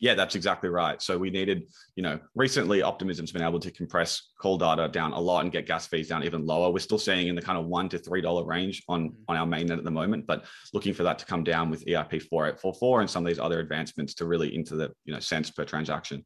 Yeah, 0.00 0.14
that's 0.14 0.36
exactly 0.36 0.68
right. 0.68 1.02
So 1.02 1.18
we 1.18 1.30
needed, 1.30 1.64
you 1.96 2.04
know, 2.04 2.20
recently 2.36 2.82
Optimism's 2.82 3.32
been 3.32 3.42
able 3.42 3.58
to 3.58 3.70
compress 3.70 4.30
call 4.40 4.56
data 4.56 4.88
down 4.88 5.12
a 5.12 5.18
lot 5.18 5.42
and 5.42 5.50
get 5.50 5.66
gas 5.66 5.88
fees 5.88 6.08
down 6.08 6.22
even 6.22 6.46
lower. 6.46 6.70
We're 6.70 6.78
still 6.78 6.98
seeing 6.98 7.26
in 7.26 7.34
the 7.34 7.42
kind 7.42 7.58
of 7.58 7.66
one 7.66 7.88
to 7.88 7.98
three 7.98 8.20
dollar 8.20 8.44
range 8.44 8.82
on 8.88 9.10
mm-hmm. 9.10 9.22
on 9.28 9.36
our 9.36 9.46
mainnet 9.46 9.78
at 9.78 9.84
the 9.84 9.90
moment, 9.90 10.26
but 10.26 10.44
looking 10.72 10.94
for 10.94 11.02
that 11.02 11.18
to 11.18 11.26
come 11.26 11.42
down 11.42 11.68
with 11.68 11.84
EIP 11.84 12.22
4844 12.22 13.00
and 13.00 13.10
some 13.10 13.24
of 13.24 13.28
these 13.28 13.40
other 13.40 13.58
advancements 13.58 14.14
to 14.14 14.24
really 14.24 14.54
into 14.54 14.76
the 14.76 14.92
you 15.04 15.12
know 15.12 15.20
cents 15.20 15.50
per 15.50 15.64
transaction. 15.64 16.24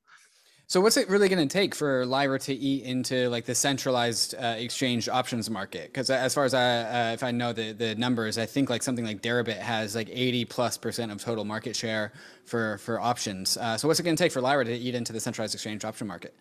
So 0.73 0.81
what's 0.81 0.97
it 0.97 1.11
really 1.11 1.29
going 1.29 1.47
to 1.47 1.53
take 1.53 1.75
for 1.75 2.07
Lyra 2.07 2.39
to 2.39 2.55
eat 2.55 2.85
into 2.85 3.29
like 3.29 3.45
the 3.45 3.55
centralized 3.55 4.35
uh, 4.35 4.55
exchange 4.57 5.07
options 5.07 5.51
market? 5.51 5.89
Because 5.89 6.09
as 6.09 6.33
far 6.33 6.47
as 6.47 6.55
I, 6.55 7.11
uh, 7.11 7.13
if 7.13 7.23
I 7.23 7.31
know 7.31 7.53
the 7.53 7.73
the 7.73 7.95
numbers, 7.97 8.39
I 8.39 8.47
think 8.47 8.71
like 8.71 8.83
something 8.83 9.05
like 9.05 9.21
Deribit 9.21 9.59
has 9.59 9.95
like 9.95 10.09
80 10.11 10.47
plus 10.47 10.79
percent 10.79 11.13
of 11.13 11.21
total 11.21 11.45
market 11.45 11.77
share 11.77 12.15
for 12.47 12.79
for 12.79 12.99
options. 12.99 13.59
Uh, 13.59 13.77
so 13.77 13.87
what's 13.87 14.01
it 14.01 14.05
going 14.05 14.17
to 14.17 14.25
take 14.25 14.33
for 14.33 14.41
Lyra 14.41 14.65
to 14.65 14.75
eat 14.75 14.95
into 14.95 15.13
the 15.13 15.21
centralized 15.21 15.53
exchange 15.53 15.85
option 15.85 16.07
market? 16.07 16.35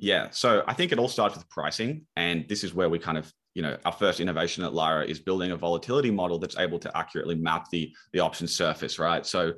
Yeah, 0.00 0.30
so 0.30 0.64
I 0.66 0.74
think 0.74 0.90
it 0.90 0.98
all 0.98 1.06
starts 1.06 1.36
with 1.36 1.48
pricing, 1.48 2.04
and 2.16 2.44
this 2.48 2.64
is 2.64 2.74
where 2.74 2.88
we 2.88 2.98
kind 2.98 3.16
of 3.16 3.32
you 3.54 3.62
know 3.62 3.76
our 3.84 3.92
first 3.92 4.18
innovation 4.18 4.64
at 4.64 4.74
Lyra 4.74 5.04
is 5.04 5.20
building 5.20 5.52
a 5.52 5.56
volatility 5.56 6.10
model 6.10 6.40
that's 6.40 6.58
able 6.58 6.80
to 6.80 6.90
accurately 6.96 7.36
map 7.36 7.70
the 7.70 7.94
the 8.12 8.18
option 8.18 8.48
surface, 8.48 8.98
right? 8.98 9.24
So 9.24 9.52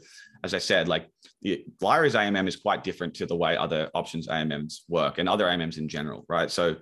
as 0.45 0.53
I 0.53 0.59
said, 0.59 0.89
like 0.89 1.09
the 1.41 1.65
Lyra's 1.81 2.15
AMM 2.15 2.47
is 2.47 2.57
quite 2.57 2.85
different 2.85 3.15
to 3.15 3.25
the 3.25 3.35
way 3.35 3.57
other 3.57 3.91
options 3.95 4.29
AMMs 4.29 4.83
work 4.89 5.17
and 5.17 5.27
other 5.27 5.47
AMMs 5.47 5.79
in 5.79 5.89
general, 5.89 6.27
right? 6.29 6.51
So, 6.51 6.77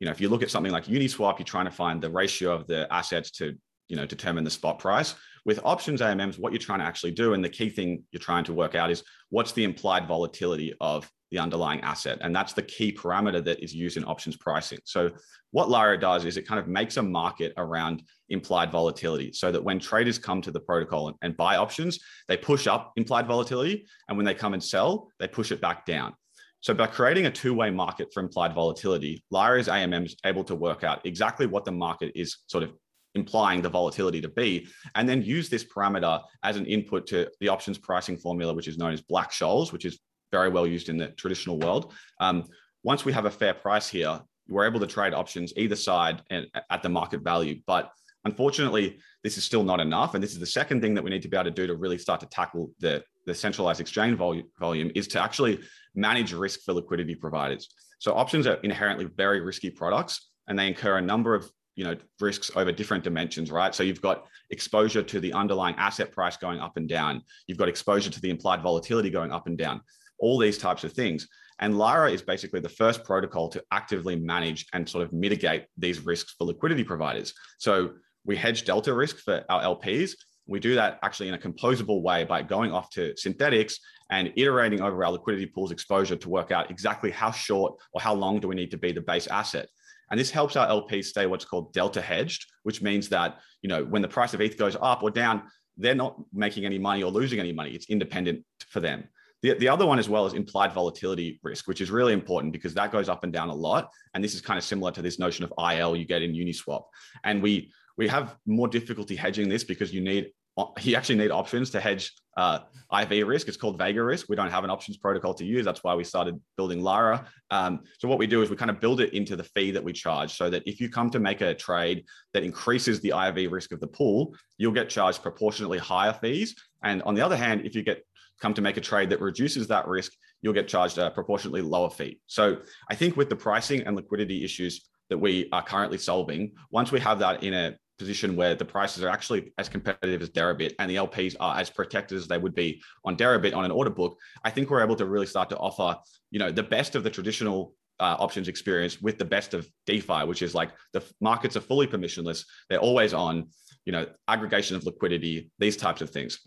you 0.00 0.06
know, 0.06 0.10
if 0.10 0.22
you 0.22 0.30
look 0.30 0.42
at 0.42 0.50
something 0.50 0.72
like 0.72 0.86
Uniswap, 0.86 1.38
you're 1.38 1.44
trying 1.44 1.66
to 1.66 1.70
find 1.70 2.00
the 2.00 2.10
ratio 2.10 2.54
of 2.54 2.66
the 2.66 2.90
assets 2.90 3.30
to, 3.32 3.54
you 3.88 3.96
know, 3.96 4.06
determine 4.06 4.42
the 4.42 4.50
spot 4.50 4.78
price. 4.78 5.14
With 5.44 5.60
options 5.64 6.00
AMMs, 6.00 6.38
what 6.38 6.52
you're 6.52 6.58
trying 6.58 6.78
to 6.78 6.86
actually 6.86 7.12
do, 7.12 7.34
and 7.34 7.44
the 7.44 7.50
key 7.50 7.68
thing 7.68 8.04
you're 8.10 8.20
trying 8.20 8.44
to 8.44 8.54
work 8.54 8.74
out 8.74 8.90
is 8.90 9.02
what's 9.28 9.52
the 9.52 9.64
implied 9.64 10.08
volatility 10.08 10.72
of 10.80 11.08
the 11.34 11.42
underlying 11.42 11.80
asset. 11.80 12.18
And 12.20 12.34
that's 12.34 12.52
the 12.52 12.62
key 12.62 12.92
parameter 12.92 13.44
that 13.44 13.62
is 13.62 13.74
used 13.74 13.96
in 13.96 14.04
options 14.04 14.36
pricing. 14.36 14.78
So 14.84 15.10
what 15.50 15.68
Lyra 15.68 15.98
does 15.98 16.24
is 16.24 16.36
it 16.36 16.46
kind 16.46 16.60
of 16.60 16.68
makes 16.68 16.96
a 16.96 17.02
market 17.02 17.52
around 17.56 18.02
implied 18.28 18.70
volatility 18.70 19.32
so 19.32 19.50
that 19.50 19.62
when 19.62 19.78
traders 19.78 20.18
come 20.18 20.40
to 20.42 20.50
the 20.50 20.60
protocol 20.60 21.08
and, 21.08 21.16
and 21.22 21.36
buy 21.36 21.56
options, 21.56 21.98
they 22.28 22.36
push 22.36 22.66
up 22.66 22.92
implied 22.96 23.26
volatility. 23.26 23.84
And 24.08 24.16
when 24.16 24.24
they 24.24 24.34
come 24.34 24.54
and 24.54 24.62
sell, 24.62 25.08
they 25.18 25.28
push 25.28 25.50
it 25.50 25.60
back 25.60 25.84
down. 25.84 26.14
So 26.60 26.72
by 26.72 26.86
creating 26.86 27.26
a 27.26 27.30
two-way 27.30 27.70
market 27.70 28.08
for 28.14 28.20
implied 28.20 28.54
volatility, 28.54 29.22
Lyra's 29.30 29.68
AMM 29.68 30.06
is 30.06 30.16
able 30.24 30.44
to 30.44 30.54
work 30.54 30.82
out 30.82 31.04
exactly 31.04 31.46
what 31.46 31.64
the 31.64 31.72
market 31.72 32.12
is 32.14 32.38
sort 32.46 32.62
of 32.62 32.72
implying 33.14 33.60
the 33.60 33.68
volatility 33.68 34.20
to 34.20 34.28
be, 34.28 34.66
and 34.94 35.08
then 35.08 35.22
use 35.22 35.48
this 35.48 35.64
parameter 35.64 36.20
as 36.42 36.56
an 36.56 36.66
input 36.66 37.06
to 37.06 37.28
the 37.40 37.48
options 37.48 37.78
pricing 37.78 38.16
formula, 38.16 38.54
which 38.54 38.68
is 38.68 38.78
known 38.78 38.92
as 38.92 39.02
Black 39.02 39.30
Scholes, 39.30 39.72
which 39.72 39.84
is 39.84 39.98
very 40.34 40.50
well 40.56 40.66
used 40.66 40.88
in 40.88 40.96
the 40.96 41.08
traditional 41.22 41.56
world. 41.64 41.92
Um, 42.20 42.36
once 42.82 43.04
we 43.04 43.12
have 43.12 43.26
a 43.26 43.30
fair 43.30 43.54
price 43.54 43.88
here, 43.88 44.14
we're 44.48 44.66
able 44.66 44.80
to 44.80 44.86
trade 44.96 45.14
options 45.14 45.52
either 45.56 45.76
side 45.76 46.16
and 46.30 46.46
at 46.74 46.82
the 46.82 46.88
market 46.88 47.20
value. 47.22 47.56
But 47.66 47.90
unfortunately, 48.24 48.98
this 49.22 49.38
is 49.38 49.44
still 49.44 49.62
not 49.62 49.80
enough. 49.80 50.14
And 50.14 50.22
this 50.22 50.32
is 50.32 50.40
the 50.40 50.54
second 50.60 50.80
thing 50.82 50.94
that 50.94 51.04
we 51.04 51.10
need 51.10 51.22
to 51.22 51.28
be 51.28 51.36
able 51.36 51.44
to 51.44 51.60
do 51.60 51.66
to 51.68 51.76
really 51.76 51.98
start 51.98 52.20
to 52.20 52.26
tackle 52.26 52.70
the, 52.80 53.02
the 53.26 53.34
centralized 53.34 53.80
exchange 53.80 54.16
volume, 54.18 54.46
volume 54.58 54.90
is 54.94 55.06
to 55.08 55.22
actually 55.22 55.60
manage 55.94 56.32
risk 56.32 56.60
for 56.64 56.72
liquidity 56.74 57.14
providers. 57.14 57.68
So 58.00 58.14
options 58.14 58.46
are 58.46 58.58
inherently 58.68 59.06
very 59.06 59.40
risky 59.40 59.70
products 59.70 60.30
and 60.48 60.58
they 60.58 60.66
incur 60.66 60.98
a 60.98 61.02
number 61.02 61.34
of 61.34 61.50
you 61.76 61.84
know 61.84 61.96
risks 62.20 62.50
over 62.54 62.70
different 62.70 63.02
dimensions 63.02 63.50
right 63.50 63.74
so 63.74 63.82
you've 63.82 64.00
got 64.00 64.26
exposure 64.50 65.02
to 65.02 65.18
the 65.18 65.32
underlying 65.32 65.74
asset 65.76 66.12
price 66.12 66.36
going 66.36 66.60
up 66.60 66.76
and 66.76 66.88
down 66.88 67.22
you've 67.46 67.58
got 67.58 67.68
exposure 67.68 68.10
to 68.10 68.20
the 68.20 68.30
implied 68.30 68.62
volatility 68.62 69.10
going 69.10 69.32
up 69.32 69.46
and 69.48 69.58
down 69.58 69.80
all 70.18 70.38
these 70.38 70.58
types 70.58 70.84
of 70.84 70.92
things 70.92 71.28
and 71.60 71.78
lyra 71.78 72.10
is 72.10 72.22
basically 72.22 72.60
the 72.60 72.68
first 72.68 73.04
protocol 73.04 73.48
to 73.48 73.62
actively 73.70 74.16
manage 74.16 74.66
and 74.72 74.88
sort 74.88 75.04
of 75.04 75.12
mitigate 75.12 75.66
these 75.76 76.04
risks 76.04 76.34
for 76.36 76.44
liquidity 76.44 76.84
providers 76.84 77.32
so 77.58 77.90
we 78.24 78.36
hedge 78.36 78.64
delta 78.64 78.92
risk 78.92 79.18
for 79.18 79.44
our 79.48 79.62
lps 79.76 80.14
we 80.46 80.60
do 80.60 80.74
that 80.74 80.98
actually 81.02 81.28
in 81.28 81.34
a 81.34 81.38
composable 81.38 82.02
way 82.02 82.24
by 82.24 82.42
going 82.42 82.72
off 82.72 82.90
to 82.90 83.14
Synthetix 83.14 83.76
and 84.10 84.32
iterating 84.36 84.82
over 84.82 85.04
our 85.04 85.12
liquidity 85.12 85.46
pools 85.46 85.72
exposure 85.72 86.16
to 86.16 86.28
work 86.28 86.50
out 86.50 86.70
exactly 86.70 87.10
how 87.10 87.30
short 87.30 87.74
or 87.92 88.00
how 88.00 88.14
long 88.14 88.40
do 88.40 88.48
we 88.48 88.54
need 88.54 88.70
to 88.70 88.76
be 88.76 88.92
the 88.92 89.00
base 89.00 89.26
asset. 89.26 89.68
And 90.10 90.20
this 90.20 90.30
helps 90.30 90.56
our 90.56 90.68
LPs 90.68 91.06
stay 91.06 91.26
what's 91.26 91.46
called 91.46 91.72
delta 91.72 92.00
hedged, 92.00 92.46
which 92.62 92.82
means 92.82 93.08
that, 93.08 93.40
you 93.62 93.68
know, 93.68 93.84
when 93.84 94.02
the 94.02 94.08
price 94.08 94.34
of 94.34 94.40
ETH 94.40 94.58
goes 94.58 94.76
up 94.80 95.02
or 95.02 95.10
down, 95.10 95.44
they're 95.78 95.94
not 95.94 96.16
making 96.32 96.66
any 96.66 96.78
money 96.78 97.02
or 97.02 97.10
losing 97.10 97.40
any 97.40 97.52
money. 97.52 97.70
It's 97.70 97.88
independent 97.88 98.44
for 98.68 98.80
them. 98.80 99.08
The, 99.44 99.52
the 99.52 99.68
other 99.68 99.84
one 99.84 99.98
as 99.98 100.08
well 100.08 100.24
is 100.24 100.32
implied 100.32 100.72
volatility 100.72 101.38
risk, 101.42 101.68
which 101.68 101.82
is 101.82 101.90
really 101.90 102.14
important 102.14 102.50
because 102.50 102.72
that 102.72 102.90
goes 102.90 103.10
up 103.10 103.24
and 103.24 103.32
down 103.32 103.50
a 103.50 103.54
lot. 103.54 103.90
And 104.14 104.24
this 104.24 104.34
is 104.34 104.40
kind 104.40 104.56
of 104.56 104.64
similar 104.64 104.90
to 104.92 105.02
this 105.02 105.18
notion 105.18 105.44
of 105.44 105.52
IL 105.58 105.94
you 105.96 106.06
get 106.06 106.22
in 106.22 106.32
Uniswap. 106.32 106.84
And 107.24 107.42
we 107.42 107.70
we 107.98 108.08
have 108.08 108.36
more 108.46 108.68
difficulty 108.68 109.14
hedging 109.14 109.50
this 109.50 109.62
because 109.62 109.92
you 109.92 110.00
need 110.00 110.32
you 110.80 110.96
actually 110.96 111.16
need 111.16 111.30
options 111.30 111.68
to 111.70 111.80
hedge 111.80 112.10
uh, 112.38 112.60
IV 113.02 113.28
risk. 113.28 113.46
It's 113.48 113.58
called 113.58 113.76
Vega 113.76 114.02
risk. 114.02 114.30
We 114.30 114.36
don't 114.36 114.50
have 114.50 114.64
an 114.64 114.70
options 114.70 114.96
protocol 114.96 115.34
to 115.34 115.44
use. 115.44 115.62
That's 115.66 115.84
why 115.84 115.94
we 115.94 116.04
started 116.04 116.40
building 116.56 116.80
Lyra. 116.80 117.26
Um, 117.50 117.80
so 117.98 118.08
what 118.08 118.18
we 118.18 118.26
do 118.26 118.40
is 118.40 118.48
we 118.48 118.56
kind 118.56 118.70
of 118.70 118.80
build 118.80 119.02
it 119.02 119.12
into 119.12 119.36
the 119.36 119.44
fee 119.44 119.72
that 119.72 119.84
we 119.84 119.92
charge 119.92 120.38
so 120.38 120.48
that 120.48 120.62
if 120.64 120.80
you 120.80 120.88
come 120.88 121.10
to 121.10 121.18
make 121.18 121.42
a 121.42 121.54
trade 121.54 122.06
that 122.32 122.44
increases 122.44 123.00
the 123.02 123.10
IV 123.10 123.52
risk 123.52 123.72
of 123.72 123.80
the 123.80 123.88
pool, 123.88 124.34
you'll 124.56 124.72
get 124.72 124.88
charged 124.88 125.22
proportionately 125.22 125.78
higher 125.78 126.14
fees. 126.14 126.54
And 126.82 127.02
on 127.02 127.14
the 127.14 127.20
other 127.20 127.36
hand, 127.36 127.66
if 127.66 127.74
you 127.74 127.82
get 127.82 128.04
come 128.40 128.54
to 128.54 128.62
make 128.62 128.76
a 128.76 128.80
trade 128.80 129.10
that 129.10 129.20
reduces 129.20 129.66
that 129.68 129.86
risk, 129.86 130.12
you'll 130.42 130.52
get 130.52 130.68
charged 130.68 130.98
a 130.98 131.10
proportionately 131.10 131.62
lower 131.62 131.90
fee. 131.90 132.20
So 132.26 132.58
I 132.90 132.94
think 132.94 133.16
with 133.16 133.28
the 133.28 133.36
pricing 133.36 133.82
and 133.82 133.96
liquidity 133.96 134.44
issues 134.44 134.88
that 135.10 135.18
we 135.18 135.48
are 135.52 135.62
currently 135.62 135.98
solving, 135.98 136.52
once 136.70 136.92
we 136.92 137.00
have 137.00 137.18
that 137.20 137.42
in 137.42 137.54
a 137.54 137.76
position 137.98 138.34
where 138.36 138.54
the 138.54 138.64
prices 138.64 139.04
are 139.04 139.08
actually 139.08 139.52
as 139.58 139.68
competitive 139.68 140.22
as 140.22 140.30
Deribit 140.30 140.74
and 140.78 140.90
the 140.90 140.96
LPs 140.96 141.36
are 141.40 141.58
as 141.58 141.70
protected 141.70 142.18
as 142.18 142.26
they 142.26 142.38
would 142.38 142.54
be 142.54 142.82
on 143.04 143.16
Deribit 143.16 143.54
on 143.54 143.64
an 143.64 143.70
order 143.70 143.90
book, 143.90 144.16
I 144.42 144.50
think 144.50 144.70
we're 144.70 144.82
able 144.82 144.96
to 144.96 145.06
really 145.06 145.26
start 145.26 145.48
to 145.50 145.58
offer, 145.58 145.98
you 146.30 146.38
know, 146.38 146.50
the 146.50 146.62
best 146.62 146.96
of 146.96 147.04
the 147.04 147.10
traditional 147.10 147.74
uh, 148.00 148.16
options 148.18 148.48
experience 148.48 149.00
with 149.00 149.18
the 149.18 149.24
best 149.24 149.54
of 149.54 149.68
DeFi, 149.86 150.24
which 150.24 150.42
is 150.42 150.54
like 150.54 150.70
the 150.92 151.02
markets 151.20 151.56
are 151.56 151.60
fully 151.60 151.86
permissionless, 151.86 152.44
they're 152.68 152.80
always 152.80 153.14
on, 153.14 153.48
you 153.84 153.92
know, 153.92 154.06
aggregation 154.26 154.76
of 154.76 154.84
liquidity, 154.84 155.50
these 155.58 155.76
types 155.76 156.00
of 156.00 156.10
things. 156.10 156.40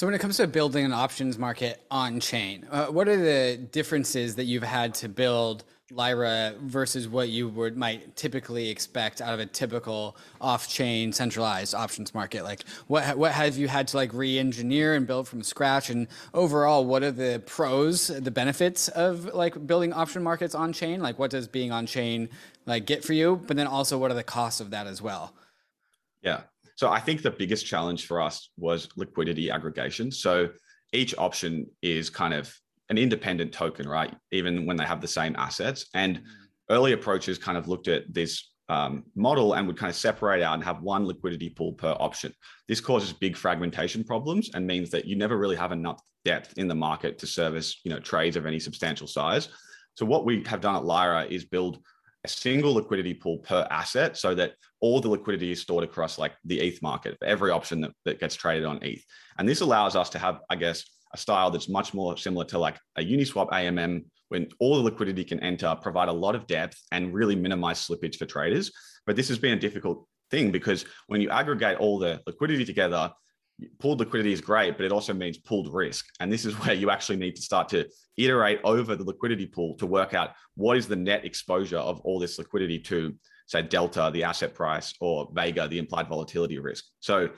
So 0.00 0.06
when 0.06 0.14
it 0.14 0.20
comes 0.22 0.38
to 0.38 0.46
building 0.46 0.86
an 0.86 0.94
options 0.94 1.36
market 1.36 1.82
on 1.90 2.20
chain, 2.20 2.66
uh, 2.70 2.86
what 2.86 3.06
are 3.06 3.18
the 3.18 3.58
differences 3.70 4.34
that 4.36 4.44
you've 4.44 4.62
had 4.62 4.94
to 4.94 5.10
build 5.10 5.64
Lyra 5.90 6.54
versus 6.58 7.06
what 7.06 7.28
you 7.28 7.50
would 7.50 7.76
might 7.76 8.16
typically 8.16 8.70
expect 8.70 9.20
out 9.20 9.34
of 9.34 9.40
a 9.40 9.44
typical 9.44 10.16
off-chain 10.40 11.12
centralized 11.12 11.74
options 11.74 12.14
market? 12.14 12.44
Like, 12.44 12.66
what 12.86 13.18
what 13.18 13.32
have 13.32 13.58
you 13.58 13.68
had 13.68 13.88
to 13.88 13.98
like 13.98 14.14
re-engineer 14.14 14.94
and 14.94 15.06
build 15.06 15.28
from 15.28 15.42
scratch? 15.42 15.90
And 15.90 16.08
overall, 16.32 16.86
what 16.86 17.02
are 17.02 17.12
the 17.12 17.42
pros, 17.44 18.06
the 18.06 18.30
benefits 18.30 18.88
of 18.88 19.26
like 19.34 19.66
building 19.66 19.92
option 19.92 20.22
markets 20.22 20.54
on 20.54 20.72
chain? 20.72 21.02
Like, 21.02 21.18
what 21.18 21.30
does 21.30 21.46
being 21.46 21.72
on 21.72 21.84
chain 21.84 22.30
like 22.64 22.86
get 22.86 23.04
for 23.04 23.12
you? 23.12 23.36
But 23.46 23.58
then 23.58 23.66
also, 23.66 23.98
what 23.98 24.10
are 24.10 24.14
the 24.14 24.24
costs 24.24 24.62
of 24.62 24.70
that 24.70 24.86
as 24.86 25.02
well? 25.02 25.34
Yeah. 26.22 26.44
So 26.80 26.88
I 26.88 26.98
think 26.98 27.20
the 27.20 27.30
biggest 27.30 27.66
challenge 27.66 28.06
for 28.06 28.22
us 28.22 28.48
was 28.56 28.88
liquidity 28.96 29.50
aggregation. 29.50 30.10
So 30.10 30.48
each 30.94 31.14
option 31.18 31.66
is 31.82 32.08
kind 32.08 32.32
of 32.32 32.50
an 32.88 32.96
independent 32.96 33.52
token, 33.52 33.86
right? 33.86 34.16
Even 34.32 34.64
when 34.64 34.78
they 34.78 34.86
have 34.86 35.02
the 35.02 35.06
same 35.06 35.36
assets. 35.36 35.90
And 35.92 36.16
mm. 36.16 36.22
early 36.70 36.92
approaches 36.92 37.36
kind 37.36 37.58
of 37.58 37.68
looked 37.68 37.88
at 37.88 38.04
this 38.08 38.52
um, 38.70 39.04
model 39.14 39.52
and 39.52 39.66
would 39.66 39.76
kind 39.76 39.90
of 39.90 39.94
separate 39.96 40.40
out 40.40 40.54
and 40.54 40.64
have 40.64 40.80
one 40.80 41.04
liquidity 41.04 41.50
pool 41.50 41.74
per 41.74 41.94
option. 42.00 42.32
This 42.66 42.80
causes 42.80 43.12
big 43.12 43.36
fragmentation 43.36 44.02
problems 44.02 44.48
and 44.54 44.66
means 44.66 44.88
that 44.88 45.04
you 45.04 45.16
never 45.16 45.36
really 45.36 45.56
have 45.56 45.72
enough 45.72 46.00
depth 46.24 46.54
in 46.56 46.66
the 46.66 46.74
market 46.74 47.18
to 47.18 47.26
service, 47.26 47.78
you 47.84 47.90
know, 47.90 48.00
trades 48.00 48.36
of 48.36 48.46
any 48.46 48.58
substantial 48.58 49.06
size. 49.06 49.50
So 49.98 50.06
what 50.06 50.24
we 50.24 50.42
have 50.46 50.62
done 50.62 50.76
at 50.76 50.86
Lyra 50.86 51.26
is 51.26 51.44
build 51.44 51.82
a 52.24 52.28
single 52.28 52.74
liquidity 52.74 53.14
pool 53.14 53.38
per 53.38 53.66
asset 53.70 54.16
so 54.16 54.34
that 54.34 54.52
all 54.80 55.00
the 55.00 55.08
liquidity 55.08 55.52
is 55.52 55.60
stored 55.60 55.84
across 55.84 56.18
like 56.18 56.32
the 56.44 56.60
ETH 56.60 56.82
market 56.82 57.16
for 57.18 57.26
every 57.26 57.50
option 57.50 57.80
that, 57.80 57.92
that 58.04 58.20
gets 58.20 58.34
traded 58.34 58.64
on 58.64 58.78
ETH. 58.82 59.02
And 59.38 59.48
this 59.48 59.60
allows 59.60 59.96
us 59.96 60.10
to 60.10 60.18
have, 60.18 60.40
I 60.50 60.56
guess, 60.56 60.84
a 61.12 61.18
style 61.18 61.50
that's 61.50 61.68
much 61.68 61.92
more 61.94 62.16
similar 62.16 62.44
to 62.46 62.58
like 62.58 62.78
a 62.96 63.02
Uniswap 63.02 63.50
AMM 63.50 64.04
when 64.28 64.48
all 64.60 64.76
the 64.76 64.82
liquidity 64.82 65.24
can 65.24 65.40
enter, 65.40 65.74
provide 65.80 66.08
a 66.08 66.12
lot 66.12 66.34
of 66.34 66.46
depth 66.46 66.80
and 66.92 67.12
really 67.12 67.34
minimize 67.34 67.86
slippage 67.86 68.16
for 68.16 68.26
traders. 68.26 68.70
But 69.06 69.16
this 69.16 69.28
has 69.28 69.38
been 69.38 69.54
a 69.54 69.60
difficult 69.60 70.06
thing 70.30 70.52
because 70.52 70.84
when 71.08 71.20
you 71.20 71.30
aggregate 71.30 71.78
all 71.78 71.98
the 71.98 72.20
liquidity 72.26 72.64
together, 72.64 73.10
pooled 73.78 74.00
liquidity 74.00 74.32
is 74.32 74.40
great, 74.40 74.76
but 74.76 74.84
it 74.84 74.92
also 74.92 75.12
means 75.12 75.38
pooled 75.38 75.72
risk. 75.72 76.06
And 76.20 76.32
this 76.32 76.44
is 76.44 76.54
where 76.60 76.74
you 76.74 76.90
actually 76.90 77.16
need 77.16 77.36
to 77.36 77.42
start 77.42 77.68
to 77.70 77.86
iterate 78.16 78.60
over 78.64 78.96
the 78.96 79.04
liquidity 79.04 79.46
pool 79.46 79.76
to 79.76 79.86
work 79.86 80.14
out 80.14 80.30
what 80.56 80.76
is 80.76 80.86
the 80.86 80.96
net 80.96 81.24
exposure 81.24 81.78
of 81.78 82.00
all 82.00 82.18
this 82.18 82.38
liquidity 82.38 82.78
to, 82.78 83.14
say, 83.46 83.62
Delta, 83.62 84.10
the 84.12 84.24
asset 84.24 84.54
price, 84.54 84.94
or 85.00 85.30
Vega, 85.32 85.68
the 85.68 85.78
implied 85.78 86.08
volatility 86.08 86.58
risk. 86.58 86.84
So 87.00 87.30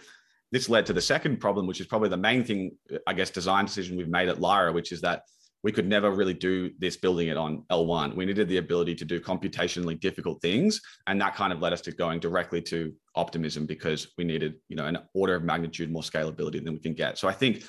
this 0.50 0.68
led 0.68 0.86
to 0.86 0.92
the 0.92 1.00
second 1.00 1.38
problem, 1.38 1.66
which 1.66 1.80
is 1.80 1.86
probably 1.86 2.10
the 2.10 2.16
main 2.16 2.44
thing, 2.44 2.72
I 3.06 3.14
guess, 3.14 3.30
design 3.30 3.64
decision 3.64 3.96
we've 3.96 4.08
made 4.08 4.28
at 4.28 4.40
Lyra, 4.40 4.72
which 4.72 4.92
is 4.92 5.00
that 5.00 5.22
we 5.62 5.72
could 5.72 5.86
never 5.86 6.10
really 6.10 6.34
do 6.34 6.70
this 6.78 6.96
building 6.96 7.28
it 7.28 7.36
on 7.36 7.64
L1. 7.70 8.16
We 8.16 8.26
needed 8.26 8.48
the 8.48 8.56
ability 8.56 8.94
to 8.96 9.04
do 9.04 9.20
computationally 9.20 9.98
difficult 9.98 10.42
things. 10.42 10.80
And 11.06 11.20
that 11.20 11.36
kind 11.36 11.52
of 11.52 11.60
led 11.60 11.72
us 11.72 11.80
to 11.82 11.92
going 11.92 12.20
directly 12.20 12.60
to 12.62 12.92
optimism 13.14 13.66
because 13.66 14.08
we 14.18 14.24
needed, 14.24 14.54
you 14.68 14.76
know, 14.76 14.86
an 14.86 14.98
order 15.14 15.36
of 15.36 15.44
magnitude 15.44 15.90
more 15.90 16.02
scalability 16.02 16.62
than 16.62 16.74
we 16.74 16.80
can 16.80 16.94
get. 16.94 17.18
So 17.18 17.28
I 17.28 17.32
think 17.32 17.64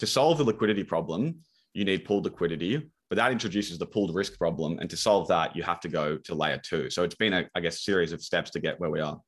to 0.00 0.06
solve 0.06 0.38
the 0.38 0.44
liquidity 0.44 0.82
problem, 0.82 1.36
you 1.72 1.84
need 1.84 2.04
pooled 2.04 2.24
liquidity, 2.24 2.90
but 3.08 3.16
that 3.16 3.30
introduces 3.30 3.78
the 3.78 3.86
pooled 3.86 4.14
risk 4.14 4.36
problem. 4.38 4.78
And 4.80 4.90
to 4.90 4.96
solve 4.96 5.28
that, 5.28 5.54
you 5.54 5.62
have 5.62 5.80
to 5.80 5.88
go 5.88 6.16
to 6.18 6.34
layer 6.34 6.58
two. 6.58 6.90
So 6.90 7.04
it's 7.04 7.14
been 7.14 7.32
a, 7.32 7.48
I 7.54 7.60
guess, 7.60 7.84
series 7.84 8.12
of 8.12 8.22
steps 8.22 8.50
to 8.52 8.60
get 8.60 8.80
where 8.80 8.90
we 8.90 9.00
are. 9.00 9.20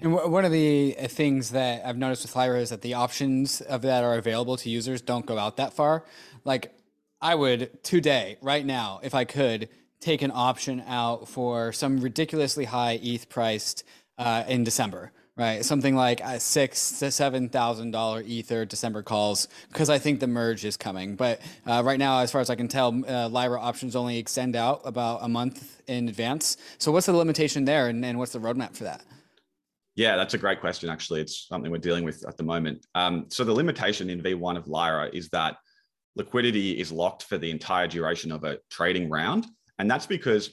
And 0.00 0.14
one 0.14 0.44
of 0.44 0.52
the 0.52 0.96
uh, 0.98 1.08
things 1.08 1.50
that 1.50 1.84
I've 1.84 1.98
noticed 1.98 2.22
with 2.22 2.36
Lyra 2.36 2.60
is 2.60 2.70
that 2.70 2.82
the 2.82 2.94
options 2.94 3.60
of 3.60 3.82
that 3.82 4.04
are 4.04 4.14
available 4.14 4.56
to 4.56 4.70
users 4.70 5.02
don't 5.02 5.26
go 5.26 5.36
out 5.36 5.56
that 5.56 5.72
far. 5.72 6.04
Like 6.44 6.72
I 7.20 7.34
would 7.34 7.82
today, 7.82 8.36
right 8.40 8.64
now, 8.64 9.00
if 9.02 9.14
I 9.14 9.24
could, 9.24 9.68
take 10.00 10.22
an 10.22 10.30
option 10.32 10.82
out 10.86 11.28
for 11.28 11.72
some 11.72 12.00
ridiculously 12.00 12.64
high 12.64 13.00
ETH 13.02 13.28
priced 13.28 13.82
uh, 14.16 14.44
in 14.46 14.62
December, 14.62 15.10
right? 15.36 15.64
Something 15.64 15.96
like 15.96 16.20
a 16.20 16.38
six 16.38 17.00
to 17.00 17.10
seven 17.10 17.48
thousand 17.48 17.90
dollar 17.90 18.22
Ether 18.22 18.64
December 18.64 19.02
calls 19.02 19.48
because 19.72 19.90
I 19.90 19.98
think 19.98 20.20
the 20.20 20.28
merge 20.28 20.64
is 20.64 20.76
coming. 20.76 21.16
But 21.16 21.40
uh, 21.66 21.82
right 21.84 21.98
now, 21.98 22.20
as 22.20 22.30
far 22.30 22.40
as 22.40 22.50
I 22.50 22.54
can 22.54 22.68
tell, 22.68 22.94
uh, 23.08 23.28
Lyra 23.28 23.60
options 23.60 23.96
only 23.96 24.18
extend 24.18 24.54
out 24.54 24.82
about 24.84 25.18
a 25.22 25.28
month 25.28 25.82
in 25.88 26.08
advance. 26.08 26.56
So 26.78 26.92
what's 26.92 27.06
the 27.06 27.12
limitation 27.12 27.64
there, 27.64 27.88
and, 27.88 28.04
and 28.04 28.16
what's 28.18 28.32
the 28.32 28.40
roadmap 28.40 28.76
for 28.76 28.84
that? 28.84 29.02
Yeah, 29.96 30.16
that's 30.16 30.34
a 30.34 30.38
great 30.38 30.60
question. 30.60 30.88
Actually, 30.88 31.22
it's 31.22 31.48
something 31.48 31.72
we're 31.72 31.78
dealing 31.78 32.04
with 32.04 32.24
at 32.28 32.36
the 32.36 32.44
moment. 32.44 32.86
Um, 32.94 33.26
so 33.30 33.42
the 33.42 33.52
limitation 33.52 34.08
in 34.10 34.22
V1 34.22 34.56
of 34.56 34.68
Lyra 34.68 35.10
is 35.12 35.28
that 35.30 35.56
liquidity 36.18 36.78
is 36.78 36.92
locked 36.92 37.22
for 37.22 37.38
the 37.38 37.50
entire 37.50 37.86
duration 37.86 38.30
of 38.32 38.44
a 38.44 38.58
trading 38.70 39.08
round, 39.08 39.46
and 39.78 39.90
that's 39.90 40.06
because 40.06 40.52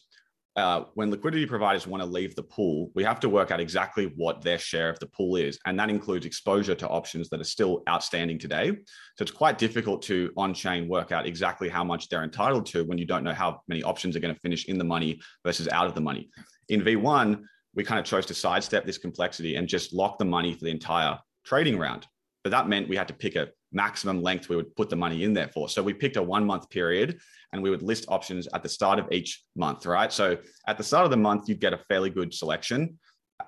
uh, 0.56 0.86
when 0.94 1.12
liquidity 1.12 1.46
providers 1.46 1.86
want 1.86 2.02
to 2.02 2.08
leave 2.08 2.34
the 2.36 2.44
pool, 2.44 2.90
we 2.96 3.04
have 3.04 3.20
to 3.20 3.28
work 3.28 3.52
out 3.52 3.60
exactly 3.60 4.14
what 4.16 4.42
their 4.42 4.58
share 4.58 4.90
of 4.90 4.98
the 5.00 5.08
pool 5.08 5.36
is, 5.36 5.60
and 5.66 5.78
that 5.78 5.90
includes 5.90 6.26
exposure 6.26 6.76
to 6.76 6.88
options 6.88 7.28
that 7.28 7.42
are 7.42 7.46
still 7.46 7.84
outstanding 7.90 8.40
today. 8.40 8.72
So 9.18 9.24
it's 9.24 9.32
quite 9.32 9.58
difficult 9.58 10.02
to 10.04 10.32
on-chain 10.38 10.88
work 10.88 11.12
out 11.12 11.26
exactly 11.26 11.68
how 11.68 11.84
much 11.84 12.08
they're 12.08 12.24
entitled 12.24 12.66
to 12.68 12.86
when 12.86 12.98
you 12.98 13.06
don't 13.06 13.24
know 13.24 13.34
how 13.34 13.62
many 13.68 13.84
options 13.84 14.16
are 14.16 14.22
going 14.22 14.34
to 14.34 14.40
finish 14.40 14.66
in 14.66 14.78
the 14.78 14.86
money 14.86 15.20
versus 15.44 15.68
out 15.68 15.88
of 15.88 15.96
the 15.96 16.02
money. 16.02 16.30
In 16.70 16.82
V1, 16.82 17.44
we 17.74 17.84
kind 17.84 18.00
of 18.00 18.06
chose 18.06 18.26
to 18.28 18.34
sidestep 18.34 18.86
this 18.86 18.98
complexity 18.98 19.58
and 19.58 19.68
just 19.68 19.94
lock 19.94 20.18
the 20.18 20.26
money 20.26 20.54
for 20.54 20.64
the 20.64 20.72
entire 20.72 21.20
trading 21.44 21.78
round. 21.78 22.08
But 22.46 22.52
that 22.52 22.70
meant 22.70 22.88
we 22.88 22.96
had 22.96 23.10
to 23.10 23.14
pick 23.14 23.36
a 23.36 23.50
maximum 23.76 24.22
length 24.22 24.50
we 24.50 24.56
would 24.56 24.76
put 24.76 24.90
the 24.90 24.96
money 24.96 25.24
in 25.24 25.34
there 25.34 25.50
for. 25.50 25.70
So 25.70 25.84
we 25.84 25.94
picked 25.94 26.16
a 26.16 26.24
one 26.24 26.46
month 26.46 26.70
period 26.70 27.20
and 27.52 27.62
we 27.62 27.70
would 27.70 27.82
list 27.82 28.06
options 28.08 28.48
at 28.54 28.64
the 28.64 28.70
start 28.70 28.98
of 28.98 29.12
each 29.12 29.44
month, 29.56 29.86
right? 29.86 30.12
So 30.12 30.38
at 30.68 30.78
the 30.78 30.84
start 30.84 31.06
of 31.06 31.12
the 31.12 31.18
month, 31.18 31.48
you'd 31.48 31.60
get 31.60 31.74
a 31.74 31.78
fairly 31.90 32.10
good 32.10 32.34
selection 32.34 32.98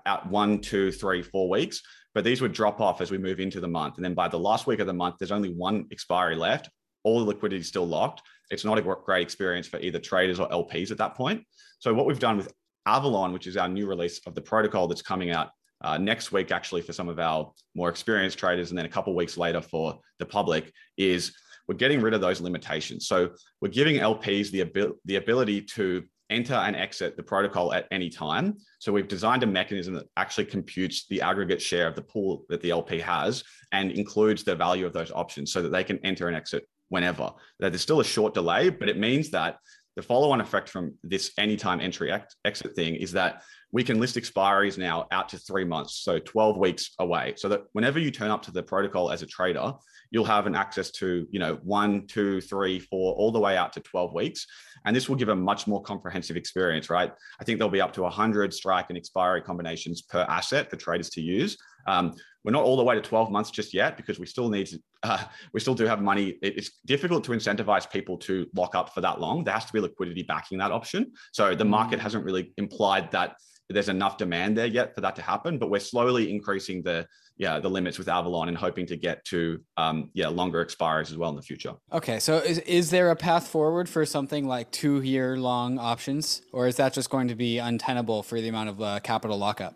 at 0.06 0.30
one, 0.30 0.60
two, 0.60 0.92
three, 0.92 1.22
four 1.22 1.50
weeks. 1.50 1.82
But 2.14 2.24
these 2.24 2.42
would 2.42 2.54
drop 2.54 2.82
off 2.82 3.00
as 3.02 3.12
we 3.12 3.18
move 3.18 3.40
into 3.40 3.60
the 3.60 3.68
month. 3.68 3.96
And 3.96 4.06
then 4.06 4.14
by 4.14 4.28
the 4.28 4.40
last 4.40 4.68
week 4.68 4.80
of 4.80 4.88
the 4.88 4.94
month, 4.94 5.16
there's 5.20 5.32
only 5.32 5.54
one 5.54 5.86
expiry 5.92 6.36
left. 6.36 6.70
All 7.04 7.20
the 7.20 7.26
liquidity 7.26 7.62
is 7.62 7.68
still 7.68 7.88
locked. 7.88 8.22
It's 8.50 8.66
not 8.66 8.78
a 8.78 8.82
great 8.82 9.22
experience 9.22 9.68
for 9.68 9.80
either 9.80 10.00
traders 10.00 10.40
or 10.40 10.50
LPs 10.50 10.92
at 10.92 10.98
that 10.98 11.16
point. 11.16 11.44
So 11.80 11.94
what 11.94 12.06
we've 12.06 12.20
done 12.20 12.38
with 12.38 12.52
Avalon, 12.86 13.34
which 13.34 13.48
is 13.48 13.58
our 13.58 13.68
new 13.68 13.86
release 13.88 14.20
of 14.26 14.34
the 14.34 14.42
protocol 14.42 14.88
that's 14.88 15.02
coming 15.02 15.32
out 15.32 15.50
uh, 15.82 15.98
next 15.98 16.32
week, 16.32 16.52
actually, 16.52 16.82
for 16.82 16.94
some 16.94 17.10
of 17.10 17.20
our 17.20 17.52
more 17.76 17.90
experienced 17.90 18.38
traders, 18.38 18.70
and 18.70 18.78
then 18.78 18.86
a 18.86 18.90
couple 18.90 19.16
weeks 19.16 19.38
later 19.38 19.62
for 19.62 20.00
the 20.20 20.26
public, 20.26 20.72
is 20.98 21.36
we're 21.68 21.76
getting 21.76 22.02
rid 22.02 22.14
of 22.14 22.22
those 22.22 22.42
limitations. 22.42 23.08
So 23.08 23.32
we're 23.62 23.70
giving 23.70 23.98
LPs 23.98 24.52
the, 24.52 24.62
abil- 24.62 24.96
the 25.06 25.18
ability 25.18 25.62
to 25.62 26.04
enter 26.30 26.54
and 26.54 26.76
exit 26.76 27.16
the 27.16 27.24
protocol 27.24 27.74
at 27.74 27.88
any 27.92 28.10
time. 28.10 28.58
So 28.80 28.92
we've 28.92 29.08
designed 29.08 29.44
a 29.44 29.48
mechanism 29.48 29.94
that 29.96 30.08
actually 30.18 30.46
computes 30.46 31.06
the 31.08 31.22
aggregate 31.22 31.62
share 31.62 31.88
of 31.88 31.96
the 31.96 32.02
pool 32.02 32.44
that 32.50 32.62
the 32.62 32.72
LP 32.72 33.00
has 33.00 33.44
and 33.72 33.92
includes 33.92 34.44
the 34.44 34.56
value 34.56 34.86
of 34.86 34.94
those 34.94 35.12
options 35.12 35.52
so 35.52 35.62
that 35.62 35.72
they 35.72 35.84
can 35.84 36.00
enter 36.06 36.28
and 36.28 36.36
exit 36.36 36.68
whenever. 36.90 37.32
That 37.60 37.72
There's 37.72 37.82
still 37.82 38.00
a 38.00 38.06
short 38.06 38.34
delay, 38.34 38.70
but 38.70 38.90
it 38.90 38.98
means 38.98 39.30
that 39.32 39.58
the 39.98 40.04
follow-on 40.04 40.40
effect 40.40 40.70
from 40.70 40.94
this 41.04 41.32
anytime 41.40 41.82
entry 41.82 42.12
ex- 42.12 42.36
exit 42.46 42.76
thing 42.76 42.94
is 42.94 43.12
that 43.14 43.42
we 43.72 43.84
can 43.84 44.00
list 44.00 44.16
expiries 44.16 44.78
now 44.78 45.08
out 45.12 45.28
to 45.30 45.40
three 45.40 45.66
months, 45.66 45.96
so 46.04 46.20
12 46.20 46.56
weeks 46.56 46.92
away. 47.00 47.34
So 47.36 47.50
that 47.50 47.64
whenever 47.74 47.98
you 47.98 48.12
turn 48.12 48.30
up 48.30 48.44
to 48.44 48.52
the 48.52 48.62
protocol 48.62 49.12
as 49.12 49.24
a 49.24 49.26
trader, 49.26 49.74
you'll 50.12 50.24
have 50.24 50.46
an 50.46 50.56
access 50.56 50.92
to, 50.92 51.28
you 51.32 51.40
know, 51.40 51.58
one, 51.64 52.06
two, 52.06 52.40
three, 52.42 52.80
four, 52.80 53.16
all 53.16 53.32
the 53.32 53.40
way 53.40 53.58
out 53.58 53.74
to 53.74 53.80
12 53.82 54.14
weeks. 54.14 54.46
And 54.86 54.96
this 54.96 55.10
will 55.10 55.16
give 55.16 55.30
a 55.30 55.36
much 55.36 55.66
more 55.66 55.82
comprehensive 55.82 56.38
experience, 56.38 56.92
right? 56.92 57.12
I 57.42 57.44
think 57.44 57.58
there'll 57.58 57.72
be 57.72 57.82
up 57.82 57.94
to 57.94 58.04
100 58.04 58.54
strike 58.54 58.86
and 58.90 58.98
expiry 58.98 59.42
combinations 59.42 60.04
per 60.04 60.22
asset 60.30 60.70
for 60.70 60.76
traders 60.76 61.10
to 61.10 61.22
use. 61.22 61.58
Um, 61.88 62.16
we're 62.44 62.52
not 62.52 62.64
all 62.64 62.78
the 62.78 62.84
way 62.84 62.96
to 62.96 63.02
12 63.02 63.32
months 63.32 63.52
just 63.52 63.74
yet 63.74 63.98
because 63.98 64.20
we 64.20 64.26
still 64.26 64.50
need 64.50 64.68
to, 64.68 64.80
uh, 65.04 65.24
we 65.54 65.60
still 65.60 65.76
do 65.76 65.86
have 65.86 66.02
money. 66.02 66.38
It's 66.42 66.80
difficult 66.86 67.24
to 67.26 67.32
incentivize 67.32 67.90
people 67.90 68.18
to 68.20 68.48
lock 68.56 68.76
up 68.76 68.94
for 68.94 69.02
that 69.02 69.20
long. 69.20 69.44
There 69.44 69.54
has 69.54 69.66
to 69.66 69.74
be 69.74 69.80
liquidity 69.80 70.24
backing 70.24 70.58
that 70.60 70.72
option. 70.72 71.12
So 71.34 71.56
the 71.56 71.66
market 71.66 72.00
mm. 72.00 72.04
hasn't 72.04 72.24
really 72.24 72.54
implied 72.58 73.12
that 73.12 73.36
there's 73.70 73.90
enough 73.90 74.18
demand 74.18 74.58
there 74.58 74.66
yet 74.66 74.96
for 74.96 75.02
that 75.02 75.16
to 75.18 75.22
happen, 75.22 75.58
but 75.58 75.70
we're 75.70 75.80
slowly 75.80 76.32
increasing 76.32 76.82
the 76.84 77.06
yeah 77.36 77.60
the 77.60 77.70
limits 77.70 78.00
with 78.00 78.08
Avalon 78.08 78.48
and 78.48 78.58
hoping 78.58 78.86
to 78.88 78.96
get 78.96 79.24
to 79.26 79.60
um, 79.76 80.10
yeah 80.14 80.30
longer 80.30 80.62
expires 80.62 81.12
as 81.12 81.18
well 81.18 81.30
in 81.30 81.36
the 81.36 81.42
future. 81.42 81.74
Okay, 81.92 82.20
so 82.20 82.38
is 82.38 82.60
is 82.60 82.92
there 82.92 83.12
a 83.12 83.16
path 83.16 83.48
forward 83.48 83.90
for 83.90 84.06
something 84.06 84.48
like 84.48 84.72
two 84.72 85.02
year 85.02 85.38
long 85.38 85.80
options, 85.80 86.44
or 86.54 86.68
is 86.68 86.78
that 86.78 86.94
just 86.94 87.10
going 87.10 87.28
to 87.28 87.36
be 87.36 87.58
untenable 87.58 88.24
for 88.24 88.40
the 88.40 88.48
amount 88.48 88.70
of 88.70 88.82
uh, 88.82 89.00
capital 89.02 89.38
lockup? 89.38 89.76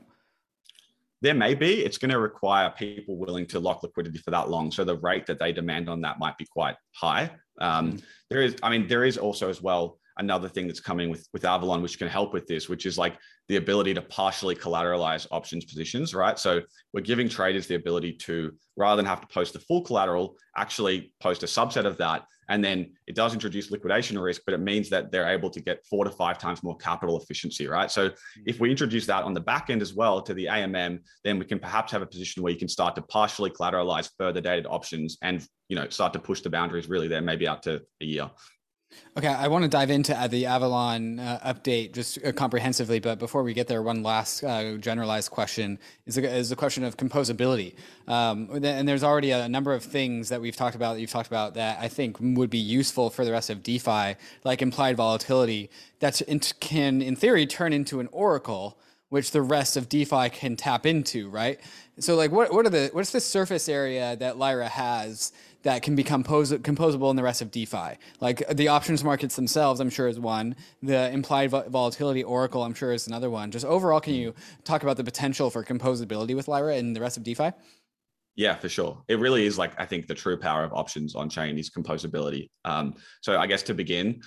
There 1.21 1.35
may 1.35 1.53
be. 1.53 1.85
It's 1.85 1.97
going 1.97 2.11
to 2.11 2.19
require 2.19 2.71
people 2.71 3.17
willing 3.17 3.45
to 3.47 3.59
lock 3.59 3.83
liquidity 3.83 4.17
for 4.17 4.31
that 4.31 4.49
long. 4.49 4.71
So 4.71 4.83
the 4.83 4.97
rate 4.97 5.25
that 5.27 5.39
they 5.39 5.51
demand 5.51 5.89
on 5.89 6.01
that 6.01 6.19
might 6.19 6.37
be 6.37 6.45
quite 6.45 6.75
high. 6.93 7.31
Um, 7.59 7.93
mm. 7.93 8.03
there 8.29 8.41
is 8.41 8.55
i 8.63 8.69
mean 8.69 8.87
there 8.87 9.03
is 9.03 9.17
also 9.17 9.49
as 9.49 9.61
well 9.61 9.99
another 10.17 10.47
thing 10.47 10.67
that's 10.67 10.79
coming 10.79 11.09
with 11.09 11.27
with 11.33 11.45
avalon 11.45 11.81
which 11.81 11.99
can 11.99 12.07
help 12.07 12.33
with 12.33 12.47
this 12.47 12.69
which 12.69 12.85
is 12.85 12.97
like 12.97 13.17
the 13.49 13.57
ability 13.57 13.93
to 13.93 14.01
partially 14.01 14.55
collateralize 14.55 15.27
options 15.31 15.65
positions 15.65 16.15
right? 16.15 16.39
So 16.39 16.61
we're 16.93 17.01
giving 17.01 17.27
traders 17.27 17.67
the 17.67 17.75
ability 17.75 18.13
to 18.13 18.53
rather 18.77 18.95
than 18.95 19.05
have 19.05 19.21
to 19.21 19.27
post 19.27 19.53
the 19.53 19.59
full 19.59 19.81
collateral 19.81 20.37
actually 20.57 21.13
post 21.19 21.43
a 21.43 21.45
subset 21.45 21.85
of 21.85 21.97
that 21.97 22.23
and 22.51 22.61
then 22.61 22.91
it 23.07 23.15
does 23.15 23.33
introduce 23.33 23.71
liquidation 23.71 24.19
risk, 24.19 24.41
but 24.45 24.53
it 24.53 24.59
means 24.59 24.89
that 24.89 25.09
they're 25.09 25.29
able 25.29 25.49
to 25.49 25.61
get 25.61 25.85
four 25.85 26.03
to 26.03 26.11
five 26.11 26.37
times 26.37 26.61
more 26.63 26.75
capital 26.75 27.17
efficiency, 27.17 27.65
right? 27.65 27.89
So 27.89 28.09
mm-hmm. 28.09 28.41
if 28.45 28.59
we 28.59 28.69
introduce 28.69 29.05
that 29.05 29.23
on 29.23 29.33
the 29.33 29.39
back 29.39 29.69
end 29.69 29.81
as 29.81 29.93
well 29.93 30.21
to 30.21 30.33
the 30.33 30.47
AMM, 30.47 30.99
then 31.23 31.39
we 31.39 31.45
can 31.45 31.59
perhaps 31.59 31.93
have 31.93 32.01
a 32.01 32.05
position 32.05 32.43
where 32.43 32.51
you 32.51 32.59
can 32.59 32.67
start 32.67 32.93
to 32.95 33.01
partially 33.03 33.49
collateralize 33.49 34.09
further 34.17 34.41
dated 34.41 34.67
options 34.67 35.17
and 35.21 35.47
you 35.69 35.77
know 35.77 35.87
start 35.87 36.11
to 36.11 36.19
push 36.19 36.41
the 36.41 36.49
boundaries 36.49 36.89
really 36.89 37.07
there, 37.07 37.21
maybe 37.21 37.47
out 37.47 37.63
to 37.63 37.81
a 38.01 38.05
year. 38.05 38.29
Okay, 39.17 39.27
I 39.27 39.47
want 39.49 39.63
to 39.63 39.69
dive 39.69 39.89
into 39.89 40.17
uh, 40.17 40.27
the 40.27 40.45
Avalon 40.45 41.19
uh, 41.19 41.39
update 41.45 41.91
just 41.91 42.17
uh, 42.23 42.31
comprehensively, 42.31 42.99
but 42.99 43.19
before 43.19 43.43
we 43.43 43.53
get 43.53 43.67
there, 43.67 43.81
one 43.81 44.03
last 44.03 44.43
uh, 44.43 44.77
generalized 44.77 45.31
question 45.31 45.79
is 46.05 46.17
a, 46.17 46.23
is 46.23 46.51
a 46.51 46.55
question 46.55 46.83
of 46.85 46.95
composability. 46.95 47.75
Um, 48.07 48.49
and 48.63 48.87
there's 48.87 49.03
already 49.03 49.31
a 49.31 49.49
number 49.49 49.73
of 49.73 49.83
things 49.83 50.29
that 50.29 50.39
we've 50.39 50.55
talked 50.55 50.75
about 50.75 50.93
that 50.93 51.01
you've 51.01 51.11
talked 51.11 51.27
about 51.27 51.55
that 51.55 51.79
I 51.81 51.89
think 51.89 52.17
would 52.21 52.49
be 52.49 52.57
useful 52.57 53.09
for 53.09 53.25
the 53.25 53.31
rest 53.33 53.49
of 53.49 53.63
DeFi, 53.63 54.15
like 54.45 54.61
implied 54.61 54.95
volatility, 54.95 55.69
that 55.99 56.21
can, 56.61 57.01
in 57.01 57.15
theory, 57.15 57.45
turn 57.45 57.73
into 57.73 57.99
an 57.99 58.07
oracle, 58.13 58.77
which 59.09 59.31
the 59.31 59.41
rest 59.41 59.75
of 59.75 59.89
DeFi 59.89 60.29
can 60.29 60.55
tap 60.55 60.85
into, 60.85 61.29
right? 61.29 61.59
So, 61.99 62.15
like, 62.15 62.31
what 62.31 62.53
what 62.53 62.65
are 62.65 62.69
the 62.69 62.89
what's 62.93 63.11
the 63.11 63.19
surface 63.19 63.67
area 63.67 64.15
that 64.15 64.37
Lyra 64.37 64.69
has? 64.69 65.33
That 65.63 65.81
can 65.81 65.95
become 65.95 66.23
pos- 66.23 66.51
composable 66.51 67.09
in 67.09 67.15
the 67.15 67.23
rest 67.23 67.41
of 67.41 67.51
DeFi. 67.51 67.97
Like 68.19 68.47
the 68.49 68.67
options 68.67 69.03
markets 69.03 69.35
themselves, 69.35 69.79
I'm 69.79 69.89
sure 69.89 70.07
is 70.07 70.19
one. 70.19 70.55
The 70.81 71.11
implied 71.11 71.51
vo- 71.51 71.69
volatility 71.69 72.23
oracle, 72.23 72.63
I'm 72.63 72.73
sure 72.73 72.93
is 72.93 73.07
another 73.07 73.29
one. 73.29 73.51
Just 73.51 73.65
overall, 73.65 73.99
can 73.99 74.13
you 74.13 74.33
talk 74.63 74.83
about 74.83 74.97
the 74.97 75.03
potential 75.03 75.49
for 75.49 75.63
composability 75.63 76.35
with 76.35 76.47
Lyra 76.47 76.75
and 76.75 76.95
the 76.95 77.01
rest 77.01 77.17
of 77.17 77.23
DeFi? 77.23 77.51
Yeah, 78.35 78.55
for 78.55 78.69
sure. 78.69 79.03
It 79.07 79.19
really 79.19 79.45
is 79.45 79.57
like 79.57 79.79
I 79.79 79.85
think 79.85 80.07
the 80.07 80.15
true 80.15 80.37
power 80.37 80.63
of 80.63 80.73
options 80.73 81.15
on 81.15 81.29
chain 81.29 81.57
is 81.57 81.69
composability. 81.69 82.49
Um, 82.65 82.95
so 83.21 83.37
I 83.37 83.45
guess 83.45 83.61
to 83.63 83.73
begin, 83.73 84.21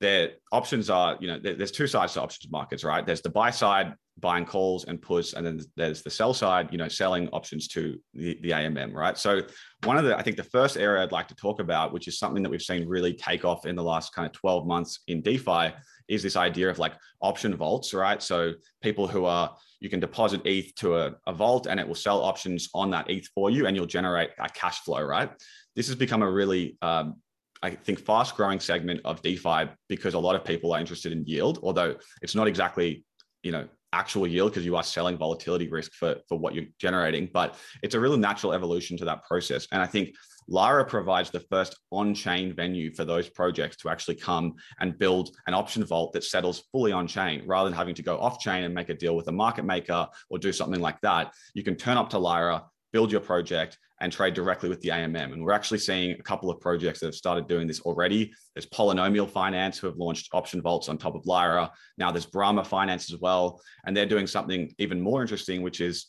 their 0.00 0.32
options 0.50 0.90
are 0.90 1.16
you 1.20 1.28
know 1.28 1.38
there's 1.38 1.70
two 1.70 1.86
sides 1.86 2.14
to 2.14 2.22
options 2.22 2.50
markets, 2.50 2.84
right? 2.84 3.04
There's 3.04 3.22
the 3.22 3.30
buy 3.30 3.50
side 3.50 3.94
buying 4.18 4.44
calls 4.44 4.84
and 4.84 5.00
puts, 5.00 5.32
and 5.32 5.44
then 5.44 5.60
there's 5.76 6.02
the 6.02 6.10
sell 6.10 6.32
side, 6.32 6.68
you 6.70 6.78
know, 6.78 6.88
selling 6.88 7.28
options 7.28 7.68
to 7.68 7.98
the, 8.14 8.38
the 8.42 8.50
AMM, 8.50 8.92
right? 8.92 9.18
So 9.18 9.42
one 9.84 9.98
of 9.98 10.04
the, 10.04 10.16
I 10.16 10.22
think 10.22 10.36
the 10.36 10.44
first 10.44 10.76
area 10.76 11.02
I'd 11.02 11.12
like 11.12 11.28
to 11.28 11.34
talk 11.34 11.60
about, 11.60 11.92
which 11.92 12.08
is 12.08 12.18
something 12.18 12.42
that 12.42 12.50
we've 12.50 12.62
seen 12.62 12.88
really 12.88 13.12
take 13.12 13.44
off 13.44 13.66
in 13.66 13.74
the 13.74 13.82
last 13.82 14.14
kind 14.14 14.26
of 14.26 14.32
12 14.32 14.66
months 14.66 15.00
in 15.08 15.20
DeFi, 15.22 15.74
is 16.08 16.22
this 16.22 16.36
idea 16.36 16.70
of 16.70 16.78
like 16.78 16.94
option 17.20 17.56
vaults, 17.56 17.94
right? 17.94 18.22
So 18.22 18.52
people 18.82 19.08
who 19.08 19.24
are, 19.24 19.56
you 19.80 19.88
can 19.88 20.00
deposit 20.00 20.42
ETH 20.44 20.74
to 20.76 20.96
a, 20.96 21.14
a 21.26 21.32
vault 21.32 21.66
and 21.66 21.80
it 21.80 21.86
will 21.86 21.94
sell 21.94 22.22
options 22.22 22.68
on 22.74 22.90
that 22.90 23.10
ETH 23.10 23.28
for 23.34 23.50
you 23.50 23.66
and 23.66 23.76
you'll 23.76 23.86
generate 23.86 24.30
a 24.38 24.48
cash 24.48 24.80
flow, 24.80 25.02
right? 25.02 25.30
This 25.74 25.86
has 25.88 25.96
become 25.96 26.22
a 26.22 26.30
really 26.30 26.76
um, 26.82 27.16
I 27.64 27.70
think 27.70 27.98
fast 27.98 28.36
growing 28.36 28.60
segment 28.60 29.00
of 29.06 29.22
DeFi 29.22 29.70
because 29.88 30.12
a 30.12 30.18
lot 30.18 30.36
of 30.36 30.44
people 30.44 30.74
are 30.74 30.80
interested 30.80 31.12
in 31.12 31.24
yield, 31.24 31.60
although 31.62 31.96
it's 32.20 32.34
not 32.34 32.46
exactly, 32.46 33.06
you 33.42 33.52
know, 33.52 33.66
actual 33.94 34.26
yield 34.26 34.50
because 34.50 34.66
you 34.66 34.76
are 34.76 34.82
selling 34.82 35.16
volatility 35.16 35.68
risk 35.68 35.92
for, 35.92 36.16
for 36.28 36.38
what 36.38 36.54
you're 36.54 36.66
generating. 36.78 37.28
But 37.32 37.56
it's 37.82 37.94
a 37.94 38.00
really 38.00 38.18
natural 38.18 38.52
evolution 38.52 38.96
to 38.98 39.04
that 39.06 39.24
process. 39.24 39.66
And 39.72 39.80
I 39.80 39.86
think 39.86 40.14
Lyra 40.48 40.84
provides 40.84 41.30
the 41.30 41.40
first 41.40 41.76
on-chain 41.90 42.54
venue 42.54 42.92
for 42.94 43.04
those 43.04 43.28
projects 43.28 43.76
to 43.78 43.88
actually 43.88 44.16
come 44.16 44.54
and 44.80 44.98
build 44.98 45.30
an 45.46 45.54
option 45.54 45.84
vault 45.84 46.12
that 46.12 46.24
settles 46.24 46.64
fully 46.70 46.92
on-chain 46.92 47.44
rather 47.46 47.70
than 47.70 47.76
having 47.76 47.94
to 47.94 48.02
go 48.02 48.18
off-chain 48.18 48.64
and 48.64 48.74
make 48.74 48.90
a 48.90 48.94
deal 48.94 49.16
with 49.16 49.28
a 49.28 49.32
market 49.32 49.64
maker 49.64 50.06
or 50.28 50.38
do 50.38 50.52
something 50.52 50.80
like 50.80 51.00
that. 51.00 51.32
You 51.54 51.62
can 51.62 51.76
turn 51.76 51.96
up 51.96 52.10
to 52.10 52.18
Lyra, 52.18 52.64
build 52.94 53.10
your 53.10 53.20
project 53.20 53.76
and 54.00 54.12
trade 54.12 54.34
directly 54.34 54.68
with 54.68 54.80
the 54.80 54.88
AMM. 54.88 55.32
And 55.32 55.44
we're 55.44 55.52
actually 55.52 55.80
seeing 55.80 56.12
a 56.12 56.22
couple 56.22 56.48
of 56.48 56.60
projects 56.60 57.00
that 57.00 57.06
have 57.06 57.14
started 57.14 57.48
doing 57.48 57.66
this 57.66 57.80
already. 57.80 58.32
There's 58.54 58.66
Polynomial 58.66 59.28
Finance 59.28 59.78
who 59.78 59.88
have 59.88 59.96
launched 59.96 60.28
option 60.32 60.62
vaults 60.62 60.88
on 60.88 60.96
top 60.96 61.16
of 61.16 61.26
Lyra. 61.26 61.72
Now 61.98 62.12
there's 62.12 62.24
Brahma 62.24 62.64
Finance 62.64 63.12
as 63.12 63.20
well. 63.20 63.60
And 63.84 63.96
they're 63.96 64.06
doing 64.06 64.28
something 64.28 64.72
even 64.78 65.00
more 65.00 65.22
interesting, 65.22 65.62
which 65.62 65.80
is 65.80 66.06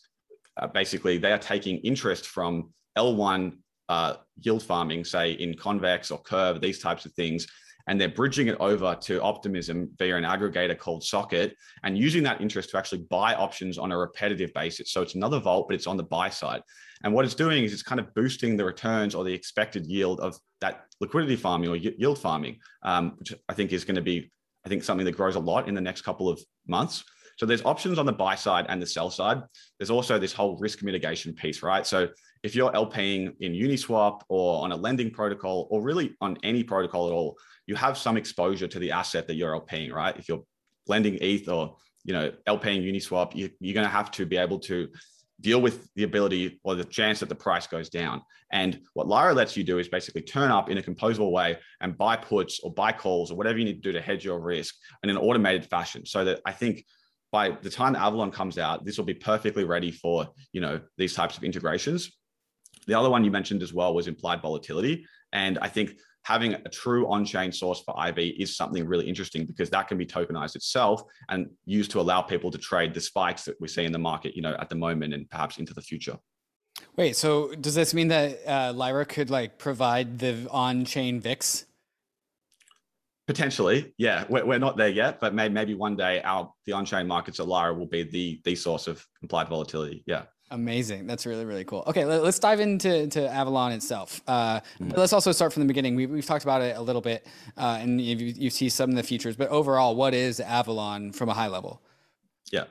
uh, 0.57 0.67
basically 0.67 1.17
they 1.17 1.31
are 1.31 1.39
taking 1.39 1.77
interest 1.77 2.27
from 2.27 2.71
L1 2.97 3.57
uh, 3.89 4.13
yield 4.41 4.61
farming, 4.61 5.05
say 5.05 5.31
in 5.31 5.55
Convex 5.55 6.11
or 6.11 6.21
Curve, 6.21 6.61
these 6.61 6.79
types 6.79 7.05
of 7.05 7.13
things, 7.13 7.47
and 7.87 7.99
they're 7.99 8.09
bridging 8.09 8.47
it 8.47 8.57
over 8.59 8.95
to 9.01 9.21
Optimism 9.21 9.89
via 9.97 10.15
an 10.15 10.23
aggregator 10.23 10.77
called 10.77 11.03
Socket 11.03 11.55
and 11.83 11.97
using 11.97 12.23
that 12.23 12.41
interest 12.41 12.71
to 12.71 12.77
actually 12.77 13.05
buy 13.09 13.35
options 13.35 13.77
on 13.77 13.91
a 13.91 13.97
repetitive 13.97 14.53
basis. 14.53 14.91
So 14.91 15.01
it's 15.01 15.15
another 15.15 15.39
vault, 15.39 15.67
but 15.67 15.75
it's 15.75 15.87
on 15.87 15.97
the 15.97 16.03
buy 16.03 16.29
side. 16.29 16.61
And 17.03 17.13
what 17.13 17.25
it's 17.25 17.35
doing 17.35 17.63
is 17.63 17.73
it's 17.73 17.83
kind 17.83 17.99
of 17.99 18.13
boosting 18.15 18.57
the 18.57 18.65
returns 18.65 19.13
or 19.13 19.23
the 19.23 19.33
expected 19.33 19.85
yield 19.85 20.19
of 20.19 20.37
that 20.61 20.85
liquidity 20.99 21.35
farming 21.35 21.69
or 21.69 21.75
yield 21.75 22.17
farming, 22.17 22.57
um, 22.83 23.13
which 23.17 23.33
I 23.49 23.53
think 23.53 23.71
is 23.73 23.85
going 23.85 23.95
to 23.95 24.01
be, 24.01 24.31
I 24.65 24.69
think, 24.69 24.83
something 24.83 25.05
that 25.05 25.15
grows 25.15 25.35
a 25.35 25.39
lot 25.39 25.67
in 25.67 25.75
the 25.75 25.81
next 25.81 26.01
couple 26.01 26.29
of 26.29 26.39
months. 26.67 27.03
So 27.37 27.45
there's 27.45 27.65
options 27.65 27.99
on 27.99 28.05
the 28.05 28.13
buy 28.13 28.35
side 28.35 28.65
and 28.69 28.81
the 28.81 28.87
sell 28.87 29.09
side. 29.09 29.43
There's 29.77 29.89
also 29.89 30.17
this 30.17 30.33
whole 30.33 30.57
risk 30.57 30.81
mitigation 30.81 31.33
piece, 31.33 31.61
right? 31.61 31.85
So 31.85 32.07
if 32.45 32.53
you're 32.53 32.71
LPing 32.73 33.33
in 33.39 33.53
Uniswap 33.53 34.21
or 34.29 34.63
on 34.63 34.71
a 34.71 34.75
lending 34.75 35.09
protocol 35.09 35.67
or 35.71 35.81
really 35.81 36.15
on 36.21 36.37
any 36.43 36.63
protocol 36.63 37.07
at 37.07 37.11
all, 37.11 37.35
you 37.65 37.73
have 37.73 37.97
some 37.97 38.17
exposure 38.17 38.67
to 38.67 38.77
the 38.77 38.91
asset 38.91 39.25
that 39.25 39.33
you're 39.33 39.59
LPing, 39.59 39.91
right? 39.91 40.15
If 40.15 40.29
you're 40.29 40.43
lending 40.85 41.17
ETH 41.21 41.49
or 41.49 41.75
you 42.03 42.13
know, 42.13 42.31
LPing 42.47 42.85
Uniswap, 42.85 43.35
you, 43.35 43.49
you're 43.59 43.73
going 43.73 43.87
to 43.87 43.89
have 43.89 44.11
to 44.11 44.27
be 44.27 44.37
able 44.37 44.59
to 44.59 44.87
deal 45.41 45.59
with 45.59 45.89
the 45.95 46.03
ability 46.03 46.59
or 46.63 46.75
the 46.75 46.85
chance 46.85 47.19
that 47.19 47.29
the 47.29 47.35
price 47.35 47.65
goes 47.65 47.89
down. 47.89 48.21
And 48.51 48.79
what 48.93 49.07
Lyra 49.07 49.33
lets 49.33 49.57
you 49.57 49.63
do 49.63 49.79
is 49.79 49.89
basically 49.89 50.21
turn 50.21 50.51
up 50.51 50.69
in 50.69 50.77
a 50.77 50.83
composable 50.83 51.31
way 51.31 51.57
and 51.81 51.97
buy 51.97 52.15
puts 52.15 52.59
or 52.59 52.71
buy 52.71 52.91
calls 52.91 53.31
or 53.31 53.37
whatever 53.37 53.57
you 53.57 53.65
need 53.65 53.81
to 53.81 53.89
do 53.89 53.91
to 53.91 54.01
hedge 54.01 54.23
your 54.23 54.39
risk 54.39 54.75
in 55.01 55.09
an 55.09 55.17
automated 55.17 55.65
fashion. 55.65 56.05
So 56.05 56.23
that 56.23 56.41
I 56.45 56.51
think 56.51 56.85
by 57.31 57.49
the 57.63 57.71
time 57.71 57.95
Avalon 57.95 58.29
comes 58.29 58.59
out, 58.59 58.85
this 58.85 58.99
will 58.99 59.05
be 59.05 59.15
perfectly 59.15 59.63
ready 59.63 59.89
for 59.89 60.27
you 60.53 60.61
know 60.61 60.79
these 60.95 61.15
types 61.15 61.37
of 61.37 61.43
integrations. 61.43 62.11
The 62.87 62.93
other 62.93 63.09
one 63.09 63.23
you 63.23 63.31
mentioned 63.31 63.63
as 63.63 63.73
well 63.73 63.93
was 63.93 64.07
implied 64.07 64.41
volatility, 64.41 65.05
and 65.33 65.57
I 65.59 65.67
think 65.67 65.97
having 66.25 66.55
a 66.55 66.69
true 66.69 67.07
on-chain 67.07 67.51
source 67.51 67.83
for 67.85 67.95
IV 68.07 68.17
is 68.17 68.57
something 68.57 68.87
really 68.87 69.07
interesting 69.07 69.45
because 69.45 69.69
that 69.69 69.87
can 69.87 69.95
be 69.95 70.05
tokenized 70.05 70.55
itself 70.55 71.03
and 71.29 71.47
used 71.65 71.91
to 71.91 71.99
allow 71.99 72.19
people 72.19 72.49
to 72.49 72.57
trade 72.57 72.95
the 72.95 72.99
spikes 72.99 73.45
that 73.45 73.55
we 73.61 73.67
see 73.67 73.85
in 73.85 73.91
the 73.91 73.99
market, 73.99 74.35
you 74.35 74.41
know, 74.41 74.55
at 74.59 74.67
the 74.67 74.75
moment 74.75 75.13
and 75.13 75.29
perhaps 75.29 75.59
into 75.59 75.71
the 75.71 75.81
future. 75.81 76.17
Wait, 76.95 77.15
so 77.15 77.53
does 77.53 77.75
this 77.75 77.93
mean 77.93 78.07
that 78.07 78.39
uh, 78.47 78.73
Lyra 78.73 79.05
could 79.05 79.29
like 79.29 79.59
provide 79.59 80.17
the 80.17 80.47
on-chain 80.49 81.21
VIX? 81.21 81.65
Potentially, 83.27 83.93
yeah. 83.97 84.25
We're, 84.27 84.45
we're 84.45 84.59
not 84.59 84.77
there 84.77 84.89
yet, 84.89 85.19
but 85.19 85.33
maybe, 85.35 85.53
maybe 85.53 85.73
one 85.75 85.95
day 85.95 86.21
our 86.23 86.51
the 86.65 86.73
on-chain 86.73 87.07
markets 87.07 87.39
at 87.39 87.47
Lyra 87.47 87.73
will 87.73 87.87
be 87.87 88.03
the 88.03 88.41
the 88.45 88.55
source 88.55 88.87
of 88.87 89.05
implied 89.21 89.47
volatility. 89.47 90.03
Yeah. 90.05 90.23
Amazing. 90.51 91.07
That's 91.07 91.25
really, 91.25 91.43
really 91.43 91.63
cool. 91.63 91.83
Okay, 91.87 92.05
let, 92.05 92.23
us 92.23 92.37
dive 92.37 92.59
into 92.59 93.07
to 93.07 93.27
Avalon 93.29 93.71
itself. 93.71 94.21
Uh, 94.27 94.59
mm. 94.79 94.95
Let's 94.95 95.11
also 95.11 95.31
start 95.31 95.51
from 95.51 95.63
the 95.63 95.67
beginning. 95.67 95.95
We, 95.95 96.03
have 96.03 96.25
talked 96.25 96.43
about 96.43 96.61
it 96.61 96.77
a 96.77 96.81
little 96.81 97.01
bit, 97.01 97.25
uh, 97.57 97.79
and 97.81 97.99
you, 97.99 98.15
you, 98.15 98.49
see 98.51 98.69
some 98.69 98.91
of 98.91 98.95
the 98.95 99.03
features, 99.03 99.35
but 99.35 99.49
overall, 99.49 99.95
what 99.95 100.13
is 100.13 100.39
Avalon 100.39 101.11
from 101.11 101.29
a 101.29 101.33
high 101.33 101.47
level? 101.47 101.81
Yeah. 102.51 102.65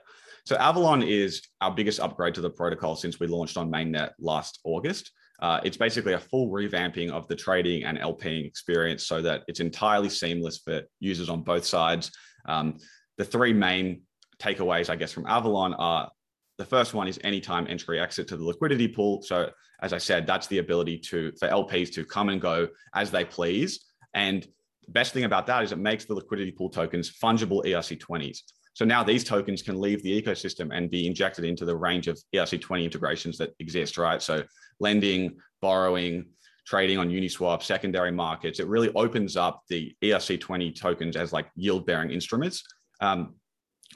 So 0.46 0.56
Avalon 0.56 1.02
is 1.02 1.42
our 1.60 1.72
biggest 1.72 1.98
upgrade 1.98 2.34
to 2.34 2.40
the 2.40 2.50
protocol 2.50 2.94
since 2.94 3.18
we 3.18 3.26
launched 3.26 3.56
on 3.56 3.70
mainnet 3.70 4.10
last 4.20 4.60
August. 4.64 5.10
Uh, 5.40 5.60
it's 5.64 5.76
basically 5.76 6.12
a 6.12 6.18
full 6.18 6.50
revamping 6.50 7.10
of 7.10 7.26
the 7.26 7.34
trading 7.34 7.84
and 7.84 7.98
LPing 7.98 8.46
experience 8.46 9.06
so 9.06 9.20
that 9.20 9.42
it's 9.48 9.60
entirely 9.60 10.08
seamless 10.08 10.58
for 10.58 10.82
users 11.00 11.28
on 11.28 11.42
both 11.42 11.64
sides. 11.64 12.12
Um, 12.46 12.78
the 13.18 13.24
three 13.24 13.52
main 13.52 14.02
takeaways, 14.38 14.90
I 14.90 14.96
guess, 14.96 15.12
from 15.12 15.26
Avalon 15.26 15.74
are 15.74 16.10
the 16.58 16.64
first 16.64 16.94
one 16.94 17.08
is 17.08 17.18
anytime 17.24 17.66
entry 17.68 18.00
exit 18.00 18.28
to 18.28 18.36
the 18.36 18.44
liquidity 18.44 18.88
pool. 18.88 19.22
So 19.22 19.50
as 19.82 19.92
I 19.92 19.98
said, 19.98 20.26
that's 20.26 20.46
the 20.46 20.58
ability 20.58 20.98
to 20.98 21.32
for 21.38 21.48
LPs 21.48 21.92
to 21.94 22.04
come 22.04 22.28
and 22.28 22.40
go 22.40 22.68
as 22.94 23.10
they 23.10 23.24
please. 23.24 23.86
And 24.14 24.46
the 24.86 24.92
best 24.92 25.12
thing 25.12 25.24
about 25.24 25.46
that 25.46 25.64
is 25.64 25.72
it 25.72 25.78
makes 25.78 26.04
the 26.04 26.14
liquidity 26.14 26.52
pool 26.52 26.70
tokens 26.70 27.10
fungible 27.10 27.64
ERC20s. 27.64 28.38
So 28.74 28.84
now 28.84 29.04
these 29.04 29.24
tokens 29.24 29.62
can 29.62 29.80
leave 29.80 30.02
the 30.02 30.20
ecosystem 30.20 30.76
and 30.76 30.90
be 30.90 31.06
injected 31.06 31.44
into 31.44 31.64
the 31.64 31.76
range 31.76 32.08
of 32.08 32.20
ERC20 32.34 32.84
integrations 32.84 33.38
that 33.38 33.54
exist, 33.60 33.98
right? 33.98 34.20
So 34.20 34.42
lending, 34.80 35.36
borrowing, 35.62 36.26
trading 36.66 36.98
on 36.98 37.08
Uniswap, 37.08 37.62
secondary 37.62 38.10
markets. 38.10 38.58
It 38.58 38.66
really 38.66 38.90
opens 38.94 39.36
up 39.36 39.62
the 39.68 39.94
ERC20 40.02 40.74
tokens 40.78 41.16
as 41.16 41.32
like 41.32 41.46
yield 41.54 41.86
bearing 41.86 42.10
instruments. 42.10 42.64
Um, 43.00 43.34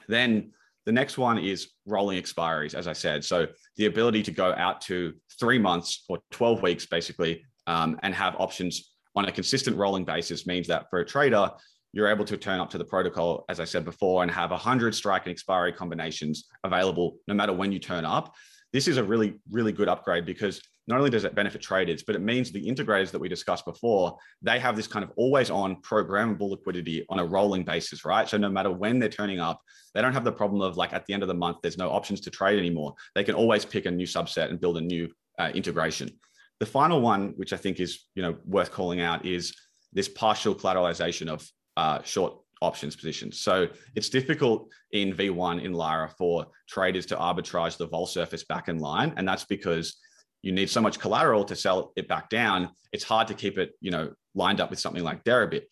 then 0.07 0.51
the 0.85 0.91
next 0.91 1.17
one 1.17 1.37
is 1.37 1.69
rolling 1.85 2.21
expiries, 2.21 2.73
as 2.73 2.87
I 2.87 2.93
said. 2.93 3.23
So 3.23 3.47
the 3.75 3.85
ability 3.85 4.23
to 4.23 4.31
go 4.31 4.53
out 4.53 4.81
to 4.81 5.13
three 5.39 5.59
months 5.59 6.05
or 6.09 6.19
12 6.31 6.61
weeks, 6.61 6.85
basically, 6.85 7.43
um, 7.67 7.99
and 8.03 8.13
have 8.13 8.35
options 8.39 8.93
on 9.15 9.25
a 9.25 9.31
consistent 9.31 9.77
rolling 9.77 10.05
basis 10.05 10.47
means 10.47 10.67
that 10.67 10.89
for 10.89 10.99
a 10.99 11.05
trader, 11.05 11.51
you're 11.91 12.07
able 12.07 12.25
to 12.25 12.37
turn 12.37 12.59
up 12.59 12.69
to 12.69 12.77
the 12.77 12.85
protocol, 12.85 13.45
as 13.49 13.59
I 13.59 13.65
said 13.65 13.83
before, 13.83 14.21
and 14.21 14.31
have 14.31 14.51
100 14.51 14.93
strike 14.93 15.25
and 15.25 15.31
expiry 15.31 15.73
combinations 15.73 16.47
available 16.63 17.17
no 17.27 17.33
matter 17.33 17.53
when 17.53 17.71
you 17.71 17.79
turn 17.79 18.05
up. 18.05 18.33
This 18.71 18.87
is 18.87 18.97
a 18.97 19.03
really, 19.03 19.35
really 19.49 19.71
good 19.71 19.87
upgrade 19.87 20.25
because 20.25 20.61
not 20.89 20.97
only 20.97 21.11
does 21.11 21.23
it 21.23 21.35
benefit 21.35 21.61
traders, 21.61 22.01
but 22.01 22.15
it 22.15 22.21
means 22.21 22.51
the 22.51 22.65
integrators 22.65 23.11
that 23.11 23.19
we 23.19 23.29
discussed 23.29 23.63
before, 23.63 24.17
they 24.41 24.59
have 24.59 24.75
this 24.75 24.87
kind 24.87 25.05
of 25.05 25.11
always 25.17 25.51
on 25.51 25.75
programmable 25.83 26.49
liquidity 26.49 27.05
on 27.09 27.19
a 27.19 27.25
rolling 27.25 27.63
basis, 27.63 28.03
right? 28.03 28.27
So 28.27 28.37
no 28.37 28.49
matter 28.49 28.71
when 28.71 28.97
they're 28.97 29.07
turning 29.07 29.39
up, 29.39 29.61
they 29.93 30.01
don't 30.01 30.13
have 30.13 30.23
the 30.23 30.31
problem 30.31 30.61
of 30.61 30.77
like 30.77 30.91
at 30.91 31.05
the 31.05 31.13
end 31.13 31.21
of 31.21 31.29
the 31.29 31.35
month, 31.35 31.57
there's 31.61 31.77
no 31.77 31.91
options 31.91 32.21
to 32.21 32.31
trade 32.31 32.57
anymore. 32.57 32.95
They 33.13 33.23
can 33.23 33.35
always 33.35 33.65
pick 33.65 33.85
a 33.85 33.91
new 33.91 34.07
subset 34.07 34.49
and 34.49 34.59
build 34.59 34.77
a 34.77 34.81
new 34.81 35.09
uh, 35.37 35.51
integration. 35.53 36.09
The 36.59 36.65
final 36.65 37.01
one, 37.01 37.33
which 37.37 37.53
I 37.53 37.57
think 37.57 37.79
is 37.79 38.05
you 38.15 38.23
know 38.23 38.35
worth 38.43 38.71
calling 38.71 38.99
out, 38.99 39.25
is 39.25 39.55
this 39.93 40.09
partial 40.09 40.55
collateralization 40.55 41.27
of 41.27 41.47
uh, 41.77 42.01
short 42.01 42.33
options 42.61 42.95
positions. 42.95 43.39
So 43.39 43.67
it's 43.95 44.09
difficult 44.09 44.69
in 44.91 45.13
V1 45.13 45.63
in 45.63 45.73
Lyra 45.73 46.09
for 46.17 46.47
traders 46.67 47.05
to 47.07 47.15
arbitrage 47.15 47.77
the 47.77 47.87
vol 47.87 48.05
surface 48.05 48.43
back 48.43 48.67
in 48.67 48.79
line. 48.79 49.13
And 49.15 49.27
that's 49.27 49.45
because 49.45 49.95
you 50.41 50.51
need 50.51 50.69
so 50.69 50.81
much 50.81 50.99
collateral 50.99 51.43
to 51.45 51.55
sell 51.55 51.91
it 51.95 52.07
back 52.07 52.29
down. 52.29 52.69
It's 52.91 53.03
hard 53.03 53.27
to 53.27 53.33
keep 53.33 53.57
it, 53.57 53.71
you 53.81 53.91
know, 53.91 54.13
lined 54.35 54.61
up 54.61 54.69
with 54.69 54.79
something 54.79 55.03
like 55.03 55.23
Deribit. 55.23 55.63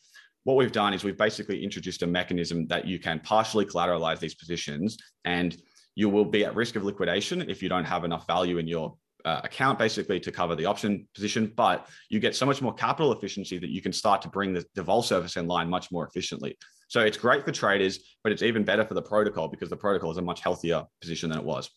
What 0.44 0.56
we've 0.56 0.72
done 0.72 0.94
is 0.94 1.04
we've 1.04 1.18
basically 1.18 1.64
introduced 1.64 2.04
a 2.04 2.08
mechanism 2.08 2.68
that 2.68 2.86
you 2.86 3.00
can 3.00 3.20
partially 3.20 3.66
collateralize 3.66 4.20
these 4.20 4.36
positions 4.36 4.98
and 5.26 5.58
you 5.96 6.10
will 6.10 6.26
be 6.26 6.46
at 6.46 6.56
risk 6.56 6.76
of 6.76 6.84
liquidation 6.84 7.50
if 7.50 7.62
you 7.62 7.70
don't 7.70 7.86
have 7.86 8.04
enough 8.04 8.28
value 8.28 8.58
in 8.58 8.68
your 8.68 8.96
uh, 9.26 9.42
account 9.44 9.78
basically 9.78 10.20
to 10.22 10.32
cover 10.32 10.56
the 10.56 10.66
option 10.66 11.08
position, 11.14 11.52
but 11.56 11.88
you 12.10 12.20
get 12.20 12.36
so 12.36 12.46
much 12.46 12.62
more 12.62 12.74
capital 12.74 13.12
efficiency 13.12 13.58
that 13.58 13.70
you 13.70 13.82
can 13.82 13.92
start 13.92 14.22
to 14.22 14.30
bring 14.30 14.54
the, 14.54 14.64
the 14.76 14.84
vol 14.84 15.02
surface 15.02 15.36
in 15.36 15.48
line 15.48 15.70
much 15.70 15.92
more 15.92 16.08
efficiently. 16.08 16.58
So 16.88 17.02
it's 17.02 17.18
great 17.18 17.44
for 17.44 17.52
traders, 17.52 18.00
but 18.24 18.32
it's 18.32 18.42
even 18.42 18.64
better 18.64 18.86
for 18.86 18.94
the 18.94 19.02
protocol 19.02 19.50
because 19.50 19.70
the 19.70 19.76
protocol 19.76 20.12
is 20.12 20.18
a 20.18 20.22
much 20.22 20.40
healthier 20.40 20.84
position 21.02 21.30
than 21.30 21.40
it 21.40 21.44
was. 21.44 21.70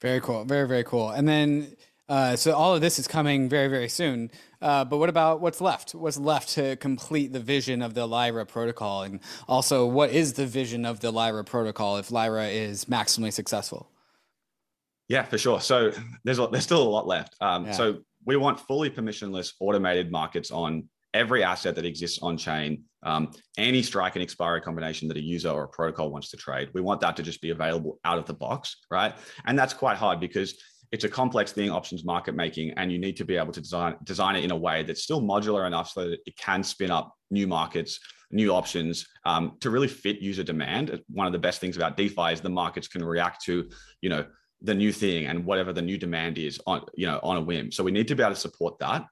Very 0.00 0.20
cool. 0.20 0.44
Very, 0.44 0.68
very 0.68 0.84
cool. 0.84 1.10
And 1.10 1.26
then, 1.26 1.76
uh, 2.08 2.36
so 2.36 2.52
all 2.52 2.74
of 2.74 2.80
this 2.80 2.98
is 2.98 3.08
coming 3.08 3.48
very, 3.48 3.68
very 3.68 3.88
soon. 3.88 4.30
Uh, 4.60 4.84
but 4.84 4.98
what 4.98 5.08
about 5.08 5.40
what's 5.40 5.60
left? 5.60 5.94
What's 5.94 6.18
left 6.18 6.50
to 6.50 6.76
complete 6.76 7.32
the 7.32 7.40
vision 7.40 7.82
of 7.82 7.94
the 7.94 8.06
Lyra 8.06 8.46
protocol? 8.46 9.02
And 9.02 9.20
also, 9.48 9.86
what 9.86 10.10
is 10.10 10.34
the 10.34 10.46
vision 10.46 10.84
of 10.84 11.00
the 11.00 11.10
Lyra 11.10 11.44
protocol 11.44 11.96
if 11.96 12.10
Lyra 12.10 12.46
is 12.46 12.84
maximally 12.86 13.32
successful? 13.32 13.90
Yeah, 15.08 15.22
for 15.24 15.38
sure. 15.38 15.60
So 15.60 15.92
there's 16.24 16.38
there's 16.38 16.64
still 16.64 16.82
a 16.82 16.88
lot 16.88 17.06
left. 17.06 17.36
Um, 17.40 17.66
yeah. 17.66 17.72
So 17.72 17.98
we 18.24 18.36
want 18.36 18.60
fully 18.60 18.90
permissionless 18.90 19.52
automated 19.60 20.10
markets 20.10 20.50
on 20.50 20.88
every 21.16 21.42
asset 21.42 21.74
that 21.74 21.86
exists 21.86 22.18
on 22.22 22.36
chain, 22.36 22.84
um, 23.02 23.32
any 23.56 23.82
strike 23.82 24.14
and 24.16 24.22
expiry 24.22 24.60
combination 24.60 25.08
that 25.08 25.16
a 25.16 25.22
user 25.22 25.50
or 25.50 25.64
a 25.64 25.68
protocol 25.68 26.10
wants 26.10 26.30
to 26.30 26.36
trade. 26.36 26.68
We 26.74 26.82
want 26.82 27.00
that 27.00 27.16
to 27.16 27.22
just 27.22 27.40
be 27.40 27.50
available 27.50 27.98
out 28.04 28.18
of 28.18 28.26
the 28.26 28.34
box, 28.34 28.76
right? 28.90 29.14
And 29.46 29.58
that's 29.58 29.74
quite 29.74 29.96
hard 29.96 30.20
because 30.20 30.54
it's 30.92 31.04
a 31.04 31.08
complex 31.08 31.52
thing, 31.52 31.70
options 31.70 32.04
market 32.04 32.34
making, 32.34 32.72
and 32.72 32.92
you 32.92 32.98
need 32.98 33.16
to 33.16 33.24
be 33.24 33.36
able 33.36 33.52
to 33.52 33.60
design 33.60 33.96
design 34.04 34.36
it 34.36 34.44
in 34.44 34.50
a 34.50 34.56
way 34.56 34.82
that's 34.82 35.02
still 35.02 35.22
modular 35.22 35.66
enough 35.66 35.90
so 35.90 36.08
that 36.10 36.20
it 36.26 36.36
can 36.36 36.62
spin 36.62 36.90
up 36.90 37.12
new 37.30 37.46
markets, 37.46 37.98
new 38.30 38.52
options 38.52 39.06
um, 39.24 39.56
to 39.60 39.70
really 39.70 39.88
fit 39.88 40.20
user 40.20 40.44
demand. 40.44 41.00
One 41.08 41.26
of 41.26 41.32
the 41.32 41.38
best 41.38 41.60
things 41.60 41.76
about 41.76 41.96
DeFi 41.96 42.32
is 42.32 42.40
the 42.40 42.50
markets 42.50 42.88
can 42.88 43.04
react 43.04 43.42
to, 43.44 43.68
you 44.00 44.10
know, 44.10 44.26
the 44.62 44.74
new 44.74 44.92
thing 44.92 45.26
and 45.26 45.44
whatever 45.44 45.72
the 45.72 45.82
new 45.82 45.98
demand 45.98 46.38
is 46.38 46.60
on, 46.66 46.82
you 46.94 47.06
know, 47.06 47.20
on 47.22 47.36
a 47.36 47.40
whim. 47.40 47.70
So 47.72 47.84
we 47.84 47.90
need 47.90 48.08
to 48.08 48.14
be 48.14 48.22
able 48.22 48.34
to 48.34 48.40
support 48.40 48.78
that. 48.78 49.04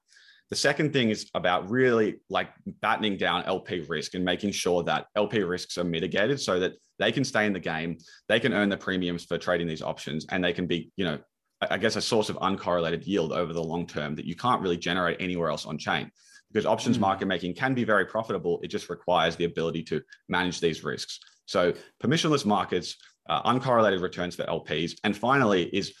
The 0.49 0.55
second 0.55 0.93
thing 0.93 1.09
is 1.09 1.29
about 1.33 1.69
really 1.69 2.19
like 2.29 2.49
battening 2.81 3.17
down 3.17 3.43
LP 3.45 3.79
risk 3.87 4.13
and 4.13 4.23
making 4.23 4.51
sure 4.51 4.83
that 4.83 5.07
LP 5.15 5.41
risks 5.41 5.77
are 5.77 5.83
mitigated 5.83 6.39
so 6.39 6.59
that 6.59 6.73
they 6.99 7.11
can 7.11 7.23
stay 7.23 7.45
in 7.45 7.53
the 7.53 7.59
game, 7.59 7.97
they 8.29 8.39
can 8.39 8.53
earn 8.53 8.69
the 8.69 8.77
premiums 8.77 9.25
for 9.25 9.37
trading 9.37 9.67
these 9.67 9.81
options, 9.81 10.25
and 10.29 10.43
they 10.43 10.53
can 10.53 10.67
be, 10.67 10.91
you 10.95 11.05
know, 11.05 11.17
I 11.61 11.77
guess 11.77 11.95
a 11.95 12.01
source 12.01 12.29
of 12.29 12.35
uncorrelated 12.37 13.07
yield 13.07 13.31
over 13.31 13.53
the 13.53 13.63
long 13.63 13.87
term 13.87 14.15
that 14.15 14.25
you 14.25 14.35
can't 14.35 14.61
really 14.61 14.77
generate 14.77 15.17
anywhere 15.19 15.49
else 15.49 15.65
on 15.65 15.77
chain. 15.77 16.11
Because 16.51 16.65
options 16.65 16.97
mm. 16.97 17.01
market 17.01 17.25
making 17.25 17.55
can 17.55 17.73
be 17.73 17.83
very 17.83 18.05
profitable. 18.05 18.59
It 18.61 18.67
just 18.67 18.89
requires 18.89 19.35
the 19.35 19.45
ability 19.45 19.83
to 19.83 20.01
manage 20.29 20.61
these 20.61 20.83
risks. 20.83 21.19
So 21.45 21.73
permissionless 22.03 22.45
markets, 22.45 22.97
uh, 23.27 23.41
uncorrelated 23.43 24.01
returns 24.01 24.35
for 24.35 24.43
LPs, 24.43 24.93
and 25.03 25.17
finally 25.17 25.63
is 25.63 25.93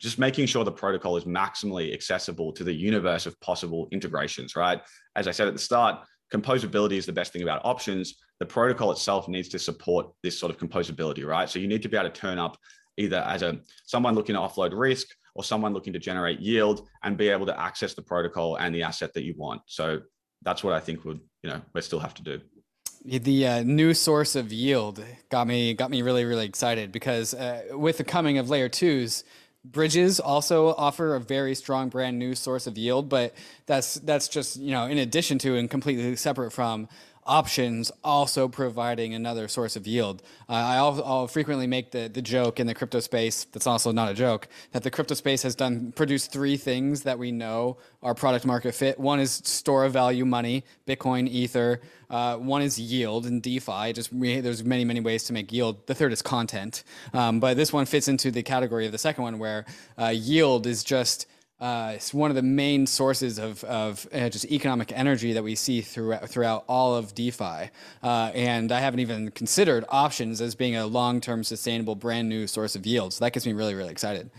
just 0.00 0.18
making 0.18 0.46
sure 0.46 0.64
the 0.64 0.72
protocol 0.72 1.16
is 1.16 1.24
maximally 1.24 1.92
accessible 1.92 2.52
to 2.52 2.64
the 2.64 2.72
universe 2.72 3.26
of 3.26 3.38
possible 3.40 3.88
integrations, 3.92 4.54
right? 4.56 4.80
As 5.14 5.26
I 5.26 5.30
said 5.30 5.48
at 5.48 5.54
the 5.54 5.60
start, 5.60 6.04
composability 6.32 6.92
is 6.92 7.06
the 7.06 7.12
best 7.12 7.32
thing 7.32 7.42
about 7.42 7.62
options. 7.64 8.16
The 8.40 8.46
protocol 8.46 8.90
itself 8.90 9.28
needs 9.28 9.48
to 9.50 9.58
support 9.58 10.06
this 10.22 10.38
sort 10.38 10.50
of 10.50 10.58
composability, 10.58 11.26
right? 11.26 11.48
So 11.48 11.58
you 11.58 11.68
need 11.68 11.82
to 11.82 11.88
be 11.88 11.96
able 11.96 12.10
to 12.10 12.20
turn 12.20 12.38
up 12.38 12.56
either 12.98 13.18
as 13.18 13.42
a 13.42 13.58
someone 13.84 14.14
looking 14.14 14.34
to 14.34 14.40
offload 14.40 14.72
risk 14.74 15.08
or 15.34 15.44
someone 15.44 15.72
looking 15.72 15.92
to 15.92 15.98
generate 15.98 16.40
yield 16.40 16.88
and 17.02 17.16
be 17.16 17.28
able 17.28 17.46
to 17.46 17.58
access 17.60 17.94
the 17.94 18.02
protocol 18.02 18.56
and 18.56 18.74
the 18.74 18.82
asset 18.82 19.12
that 19.14 19.24
you 19.24 19.34
want. 19.36 19.62
So 19.66 20.00
that's 20.42 20.64
what 20.64 20.72
I 20.72 20.80
think 20.80 21.04
would, 21.04 21.20
you 21.42 21.50
know, 21.50 21.60
we 21.74 21.80
still 21.82 22.00
have 22.00 22.14
to 22.14 22.22
do 22.22 22.40
the 23.06 23.46
uh, 23.46 23.62
new 23.62 23.94
source 23.94 24.34
of 24.34 24.52
yield 24.52 25.02
got 25.30 25.46
me 25.46 25.74
got 25.74 25.90
me 25.90 26.02
really 26.02 26.24
really 26.24 26.44
excited 26.44 26.90
because 26.90 27.34
uh, 27.34 27.62
with 27.70 27.98
the 27.98 28.04
coming 28.04 28.38
of 28.38 28.50
layer 28.50 28.68
twos 28.68 29.22
Bridges 29.72 30.20
also 30.20 30.68
offer 30.74 31.16
a 31.16 31.20
very 31.20 31.54
strong 31.54 31.88
brand 31.88 32.18
new 32.18 32.34
source 32.34 32.66
of 32.66 32.78
yield, 32.78 33.08
but 33.08 33.34
that's 33.66 33.94
that's 33.94 34.28
just 34.28 34.56
you 34.56 34.70
know 34.70 34.86
in 34.86 34.98
addition 34.98 35.38
to 35.40 35.56
and 35.56 35.68
completely 35.68 36.14
separate 36.16 36.52
from 36.52 36.88
options 37.26 37.90
also 38.04 38.48
providing 38.48 39.14
another 39.14 39.48
source 39.48 39.76
of 39.76 39.86
yield. 39.86 40.22
Uh, 40.48 40.52
I 40.52 40.76
I'll, 40.76 41.04
I'll, 41.04 41.26
frequently 41.26 41.66
make 41.66 41.90
the, 41.90 42.08
the 42.08 42.22
joke 42.22 42.60
in 42.60 42.66
the 42.66 42.74
crypto 42.74 43.00
space, 43.00 43.44
that's 43.44 43.66
also 43.66 43.92
not 43.92 44.10
a 44.10 44.14
joke, 44.14 44.48
that 44.72 44.82
the 44.82 44.90
crypto 44.90 45.14
space 45.14 45.42
has 45.42 45.54
done 45.54 45.92
produced 45.92 46.32
three 46.32 46.56
things 46.56 47.02
that 47.02 47.18
we 47.18 47.32
know 47.32 47.78
are 48.02 48.14
product 48.14 48.46
market 48.46 48.74
fit. 48.74 48.98
One 48.98 49.18
is 49.18 49.32
store 49.32 49.84
of 49.84 49.92
value 49.92 50.24
money, 50.24 50.64
Bitcoin, 50.86 51.28
Ether. 51.28 51.80
Uh, 52.08 52.36
one 52.36 52.62
is 52.62 52.78
yield 52.78 53.26
and 53.26 53.42
DeFi. 53.42 53.92
Just 53.92 54.12
we, 54.12 54.40
there's 54.40 54.62
many 54.64 54.84
many 54.84 55.00
ways 55.00 55.24
to 55.24 55.32
make 55.32 55.52
yield. 55.52 55.86
The 55.86 55.94
third 55.94 56.12
is 56.12 56.22
content, 56.22 56.84
um, 57.12 57.40
but 57.40 57.56
this 57.56 57.72
one 57.72 57.84
fits 57.86 58.06
into 58.06 58.30
the 58.30 58.44
category 58.44 58.86
of 58.86 58.92
the 58.92 58.98
second 58.98 59.24
one, 59.24 59.38
where 59.38 59.66
uh, 59.98 60.08
yield 60.14 60.66
is 60.66 60.84
just 60.84 61.26
uh, 61.58 61.92
it's 61.94 62.12
one 62.12 62.30
of 62.30 62.36
the 62.36 62.42
main 62.42 62.86
sources 62.86 63.38
of, 63.38 63.64
of 63.64 64.06
uh, 64.12 64.28
just 64.28 64.44
economic 64.46 64.92
energy 64.92 65.32
that 65.32 65.42
we 65.42 65.54
see 65.54 65.80
throughout, 65.80 66.28
throughout 66.28 66.64
all 66.68 66.94
of 66.94 67.14
DeFi. 67.14 67.70
Uh, 68.02 68.30
and 68.34 68.70
I 68.70 68.80
haven't 68.80 69.00
even 69.00 69.30
considered 69.30 69.84
options 69.88 70.42
as 70.42 70.54
being 70.54 70.76
a 70.76 70.86
long 70.86 71.20
term, 71.20 71.42
sustainable, 71.42 71.94
brand 71.94 72.28
new 72.28 72.46
source 72.46 72.76
of 72.76 72.84
yield. 72.84 73.14
So 73.14 73.24
that 73.24 73.32
gets 73.32 73.46
me 73.46 73.54
really, 73.54 73.74
really 73.74 73.90
excited. 73.90 74.30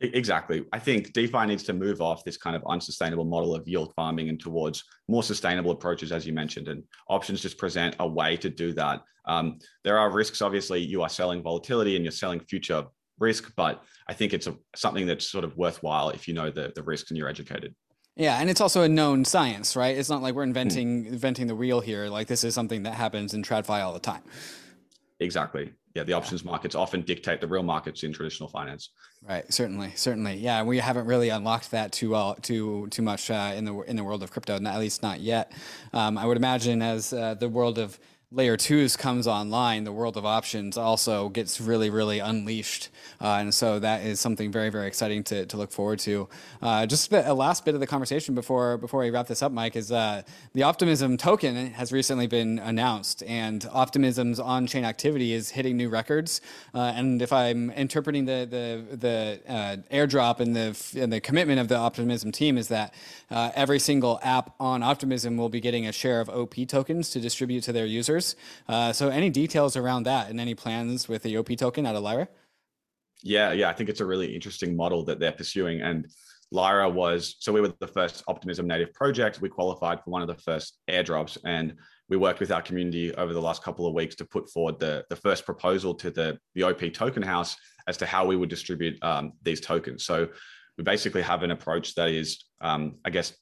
Exactly. 0.00 0.64
I 0.72 0.78
think 0.78 1.12
DeFi 1.14 1.46
needs 1.46 1.62
to 1.64 1.72
move 1.72 2.02
off 2.02 2.24
this 2.24 2.36
kind 2.36 2.54
of 2.54 2.62
unsustainable 2.68 3.24
model 3.24 3.54
of 3.54 3.66
yield 3.66 3.94
farming 3.94 4.28
and 4.28 4.38
towards 4.38 4.84
more 5.08 5.22
sustainable 5.22 5.70
approaches, 5.70 6.12
as 6.12 6.26
you 6.26 6.32
mentioned. 6.32 6.68
And 6.68 6.82
options 7.08 7.40
just 7.40 7.56
present 7.56 7.96
a 8.00 8.06
way 8.06 8.36
to 8.38 8.50
do 8.50 8.74
that. 8.74 9.02
Um, 9.26 9.58
there 9.84 9.98
are 9.98 10.10
risks, 10.10 10.42
obviously, 10.42 10.80
you 10.80 11.02
are 11.02 11.08
selling 11.08 11.42
volatility 11.42 11.96
and 11.96 12.04
you're 12.04 12.12
selling 12.12 12.40
future 12.40 12.84
risk, 13.18 13.52
but 13.56 13.82
I 14.08 14.14
think 14.14 14.32
it's 14.32 14.46
a, 14.46 14.56
something 14.74 15.06
that's 15.06 15.28
sort 15.28 15.44
of 15.44 15.56
worthwhile 15.56 16.10
if 16.10 16.28
you 16.28 16.34
know 16.34 16.50
the, 16.50 16.72
the 16.74 16.82
risks 16.82 17.10
and 17.10 17.18
you're 17.18 17.28
educated. 17.28 17.74
Yeah, 18.16 18.38
and 18.40 18.48
it's 18.48 18.62
also 18.62 18.82
a 18.82 18.88
known 18.88 19.24
science, 19.24 19.76
right? 19.76 19.96
It's 19.96 20.08
not 20.08 20.22
like 20.22 20.34
we're 20.34 20.42
inventing 20.42 21.04
mm. 21.04 21.08
inventing 21.08 21.46
the 21.48 21.54
wheel 21.54 21.80
here. 21.80 22.08
Like 22.08 22.28
this 22.28 22.44
is 22.44 22.54
something 22.54 22.82
that 22.84 22.94
happens 22.94 23.34
in 23.34 23.42
TradFi 23.42 23.82
all 23.82 23.92
the 23.92 24.00
time. 24.00 24.22
Exactly. 25.20 25.72
Yeah, 25.94 26.02
the 26.02 26.12
options 26.12 26.44
markets 26.44 26.74
often 26.74 27.02
dictate 27.02 27.40
the 27.40 27.46
real 27.46 27.62
markets 27.62 28.02
in 28.02 28.12
traditional 28.12 28.50
finance. 28.50 28.90
Right. 29.22 29.50
Certainly. 29.52 29.92
Certainly. 29.96 30.36
Yeah, 30.36 30.62
we 30.62 30.78
haven't 30.78 31.06
really 31.06 31.30
unlocked 31.30 31.70
that 31.70 31.92
too 31.92 32.10
well, 32.10 32.34
too 32.34 32.86
too 32.90 33.02
much 33.02 33.30
uh, 33.30 33.52
in 33.54 33.64
the 33.64 33.74
in 33.82 33.96
the 33.96 34.04
world 34.04 34.22
of 34.22 34.30
crypto, 34.30 34.56
at 34.62 34.78
least 34.78 35.02
not 35.02 35.20
yet. 35.20 35.52
Um, 35.92 36.16
I 36.18 36.26
would 36.26 36.36
imagine 36.36 36.82
as 36.82 37.12
uh, 37.12 37.34
the 37.34 37.48
world 37.48 37.78
of 37.78 37.98
layer 38.36 38.56
twos 38.56 38.96
comes 38.96 39.26
online, 39.26 39.84
the 39.84 39.92
world 39.92 40.16
of 40.18 40.26
options 40.26 40.76
also 40.76 41.30
gets 41.30 41.58
really, 41.58 41.88
really 41.88 42.18
unleashed. 42.18 42.90
Uh, 43.18 43.38
and 43.40 43.54
so 43.54 43.78
that 43.78 44.02
is 44.02 44.20
something 44.20 44.52
very, 44.52 44.68
very 44.68 44.86
exciting 44.86 45.24
to, 45.24 45.46
to 45.46 45.56
look 45.56 45.72
forward 45.72 45.98
to. 45.98 46.28
Uh, 46.60 46.84
just 46.84 47.10
a 47.12 47.32
last 47.32 47.64
bit 47.64 47.72
of 47.72 47.80
the 47.80 47.86
conversation 47.86 48.34
before 48.34 48.76
before 48.76 49.00
we 49.00 49.08
wrap 49.08 49.26
this 49.26 49.42
up, 49.42 49.52
Mike, 49.52 49.74
is 49.74 49.90
uh, 49.90 50.22
the 50.52 50.62
Optimism 50.62 51.16
token 51.16 51.72
has 51.72 51.92
recently 51.92 52.26
been 52.26 52.58
announced, 52.58 53.22
and 53.22 53.66
Optimism's 53.72 54.38
on-chain 54.38 54.84
activity 54.84 55.32
is 55.32 55.48
hitting 55.50 55.78
new 55.78 55.88
records. 55.88 56.42
Uh, 56.74 56.92
and 56.94 57.22
if 57.22 57.32
I'm 57.32 57.70
interpreting 57.70 58.26
the 58.26 58.46
the 58.50 58.96
the 58.96 59.40
uh, 59.50 59.76
airdrop 59.90 60.40
and 60.40 60.54
the 60.54 61.00
and 61.00 61.10
the 61.10 61.20
commitment 61.20 61.58
of 61.58 61.68
the 61.68 61.76
Optimism 61.76 62.32
team 62.32 62.58
is 62.58 62.68
that 62.68 62.92
uh, 63.30 63.50
every 63.54 63.78
single 63.78 64.20
app 64.22 64.54
on 64.60 64.82
Optimism 64.82 65.38
will 65.38 65.48
be 65.48 65.60
getting 65.60 65.86
a 65.86 65.92
share 65.92 66.20
of 66.20 66.28
OP 66.28 66.54
tokens 66.68 67.08
to 67.10 67.20
distribute 67.20 67.62
to 67.62 67.72
their 67.72 67.86
users. 67.86 68.25
Uh, 68.68 68.92
so, 68.92 69.08
any 69.08 69.30
details 69.30 69.76
around 69.76 70.04
that 70.04 70.30
and 70.30 70.40
any 70.40 70.54
plans 70.54 71.08
with 71.08 71.22
the 71.22 71.36
OP 71.36 71.56
token 71.56 71.86
out 71.86 71.94
of 71.94 72.02
Lyra? 72.02 72.28
Yeah, 73.22 73.52
yeah, 73.52 73.68
I 73.68 73.72
think 73.72 73.88
it's 73.88 74.00
a 74.00 74.06
really 74.06 74.34
interesting 74.34 74.76
model 74.76 75.04
that 75.04 75.20
they're 75.20 75.32
pursuing. 75.32 75.80
And 75.80 76.06
Lyra 76.50 76.88
was 76.88 77.36
so 77.40 77.52
we 77.52 77.60
were 77.60 77.72
the 77.80 77.86
first 77.86 78.22
Optimism 78.28 78.66
native 78.66 78.92
project. 78.92 79.40
We 79.40 79.48
qualified 79.48 80.02
for 80.02 80.10
one 80.10 80.22
of 80.22 80.28
the 80.28 80.36
first 80.42 80.78
airdrops, 80.88 81.38
and 81.44 81.74
we 82.08 82.16
worked 82.16 82.40
with 82.40 82.52
our 82.52 82.62
community 82.62 83.14
over 83.14 83.32
the 83.32 83.40
last 83.40 83.62
couple 83.62 83.86
of 83.86 83.94
weeks 83.94 84.14
to 84.16 84.24
put 84.24 84.48
forward 84.50 84.78
the, 84.78 85.04
the 85.10 85.16
first 85.16 85.44
proposal 85.44 85.94
to 85.94 86.10
the, 86.10 86.38
the 86.54 86.62
OP 86.62 86.92
token 86.92 87.22
house 87.22 87.56
as 87.88 87.96
to 87.96 88.06
how 88.06 88.24
we 88.24 88.36
would 88.36 88.48
distribute 88.48 89.02
um, 89.02 89.32
these 89.42 89.60
tokens. 89.60 90.04
So 90.04 90.28
we 90.78 90.84
basically 90.84 91.22
have 91.22 91.42
an 91.42 91.50
approach 91.50 91.94
that 91.94 92.10
is, 92.10 92.44
um, 92.60 92.96
I 93.04 93.10
guess, 93.10 93.32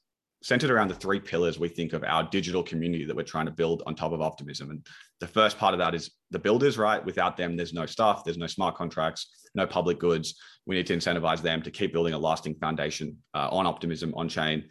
centered 0.45 0.69
around 0.69 0.87
the 0.87 0.93
three 0.93 1.19
pillars 1.19 1.57
we 1.57 1.67
think 1.67 1.91
of 1.91 2.03
our 2.03 2.21
digital 2.21 2.61
community 2.61 3.03
that 3.03 3.15
we're 3.15 3.23
trying 3.23 3.47
to 3.47 3.51
build 3.51 3.81
on 3.87 3.95
top 3.95 4.11
of 4.11 4.21
optimism. 4.21 4.69
And 4.69 4.85
the 5.19 5.25
first 5.25 5.57
part 5.57 5.73
of 5.73 5.79
that 5.79 5.95
is 5.95 6.11
the 6.29 6.37
builders, 6.37 6.77
right? 6.77 7.03
Without 7.03 7.35
them, 7.35 7.57
there's 7.57 7.73
no 7.73 7.87
stuff, 7.87 8.23
there's 8.23 8.37
no 8.37 8.45
smart 8.45 8.75
contracts, 8.75 9.47
no 9.55 9.65
public 9.65 9.97
goods. 9.97 10.35
We 10.67 10.75
need 10.75 10.85
to 10.85 10.95
incentivize 10.95 11.41
them 11.41 11.63
to 11.63 11.71
keep 11.71 11.93
building 11.93 12.13
a 12.13 12.19
lasting 12.19 12.57
foundation 12.61 13.17
uh, 13.33 13.49
on 13.51 13.65
optimism 13.65 14.13
on 14.15 14.29
chain. 14.29 14.65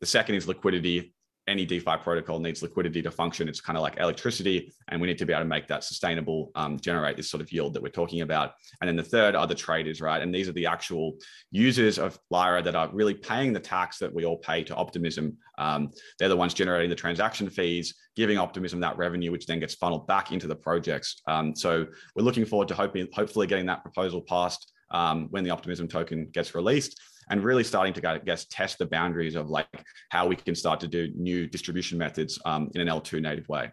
The 0.00 0.06
second 0.06 0.34
is 0.34 0.46
liquidity 0.46 1.14
any 1.46 1.64
DeFi 1.64 1.96
protocol 2.02 2.38
needs 2.38 2.62
liquidity 2.62 3.02
to 3.02 3.10
function. 3.10 3.48
It's 3.48 3.60
kind 3.60 3.76
of 3.76 3.82
like 3.82 3.98
electricity, 3.98 4.72
and 4.88 5.00
we 5.00 5.06
need 5.06 5.18
to 5.18 5.26
be 5.26 5.32
able 5.32 5.42
to 5.42 5.48
make 5.48 5.66
that 5.68 5.84
sustainable, 5.84 6.50
um, 6.54 6.78
generate 6.78 7.16
this 7.16 7.30
sort 7.30 7.40
of 7.40 7.52
yield 7.52 7.74
that 7.74 7.82
we're 7.82 7.88
talking 7.90 8.22
about. 8.22 8.54
And 8.80 8.88
then 8.88 8.96
the 8.96 9.02
third 9.02 9.34
are 9.34 9.46
the 9.46 9.54
traders, 9.54 10.00
right? 10.00 10.22
And 10.22 10.34
these 10.34 10.48
are 10.48 10.52
the 10.52 10.66
actual 10.66 11.16
users 11.50 11.98
of 11.98 12.18
Lyra 12.30 12.62
that 12.62 12.74
are 12.74 12.88
really 12.92 13.14
paying 13.14 13.52
the 13.52 13.60
tax 13.60 13.98
that 13.98 14.12
we 14.12 14.24
all 14.24 14.38
pay 14.38 14.64
to 14.64 14.74
Optimism. 14.74 15.36
Um, 15.58 15.90
they're 16.18 16.28
the 16.28 16.36
ones 16.36 16.54
generating 16.54 16.90
the 16.90 16.96
transaction 16.96 17.50
fees, 17.50 17.94
giving 18.16 18.38
Optimism 18.38 18.80
that 18.80 18.96
revenue, 18.96 19.30
which 19.30 19.46
then 19.46 19.60
gets 19.60 19.74
funneled 19.74 20.06
back 20.06 20.32
into 20.32 20.46
the 20.46 20.56
projects. 20.56 21.20
Um, 21.26 21.54
so 21.54 21.86
we're 22.16 22.24
looking 22.24 22.46
forward 22.46 22.68
to 22.68 22.74
hoping, 22.74 23.08
hopefully 23.12 23.46
getting 23.46 23.66
that 23.66 23.82
proposal 23.82 24.22
passed 24.22 24.72
um, 24.90 25.28
when 25.30 25.44
the 25.44 25.50
Optimism 25.50 25.88
token 25.88 26.28
gets 26.32 26.54
released 26.54 27.00
and 27.30 27.42
really 27.42 27.64
starting 27.64 27.92
to 27.94 28.08
I 28.08 28.18
guess 28.18 28.46
test 28.46 28.78
the 28.78 28.86
boundaries 28.86 29.34
of 29.34 29.50
like 29.50 29.68
how 30.10 30.26
we 30.26 30.36
can 30.36 30.54
start 30.54 30.80
to 30.80 30.88
do 30.88 31.10
new 31.16 31.46
distribution 31.46 31.98
methods 31.98 32.38
um, 32.44 32.70
in 32.74 32.80
an 32.80 32.88
L2 32.88 33.20
native 33.20 33.48
way. 33.48 33.72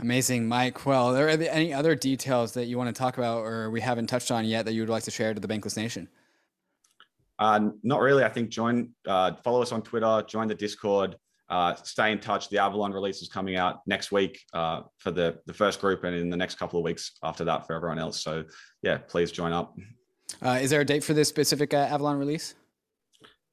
Amazing, 0.00 0.48
Mike. 0.48 0.86
Well, 0.86 1.16
are 1.16 1.36
there 1.36 1.50
any 1.50 1.72
other 1.72 1.94
details 1.94 2.52
that 2.54 2.66
you 2.66 2.76
want 2.76 2.94
to 2.94 2.98
talk 2.98 3.16
about 3.16 3.44
or 3.44 3.70
we 3.70 3.80
haven't 3.80 4.08
touched 4.08 4.32
on 4.32 4.44
yet 4.44 4.64
that 4.64 4.72
you 4.72 4.82
would 4.82 4.88
like 4.88 5.04
to 5.04 5.10
share 5.10 5.32
to 5.32 5.40
the 5.40 5.46
Bankless 5.46 5.76
Nation? 5.76 6.08
Uh, 7.38 7.70
not 7.82 8.00
really. 8.00 8.24
I 8.24 8.28
think 8.28 8.48
join, 8.48 8.90
uh, 9.06 9.34
follow 9.44 9.62
us 9.62 9.72
on 9.72 9.82
Twitter, 9.82 10.24
join 10.26 10.48
the 10.48 10.54
Discord, 10.54 11.16
uh, 11.48 11.74
stay 11.74 12.10
in 12.10 12.18
touch. 12.18 12.48
The 12.48 12.58
Avalon 12.58 12.92
release 12.92 13.22
is 13.22 13.28
coming 13.28 13.56
out 13.56 13.80
next 13.86 14.10
week 14.10 14.40
uh, 14.52 14.82
for 14.98 15.10
the, 15.10 15.38
the 15.46 15.52
first 15.52 15.80
group 15.80 16.02
and 16.04 16.14
in 16.16 16.30
the 16.30 16.36
next 16.36 16.56
couple 16.56 16.80
of 16.80 16.84
weeks 16.84 17.12
after 17.22 17.44
that 17.44 17.66
for 17.66 17.74
everyone 17.74 17.98
else. 17.98 18.22
So, 18.22 18.44
yeah, 18.82 18.98
please 18.98 19.30
join 19.30 19.52
up. 19.52 19.76
Uh, 20.42 20.58
is 20.60 20.70
there 20.70 20.80
a 20.80 20.84
date 20.84 21.04
for 21.04 21.14
this 21.14 21.28
specific 21.28 21.74
uh, 21.74 21.88
Avalon 21.90 22.18
release? 22.18 22.54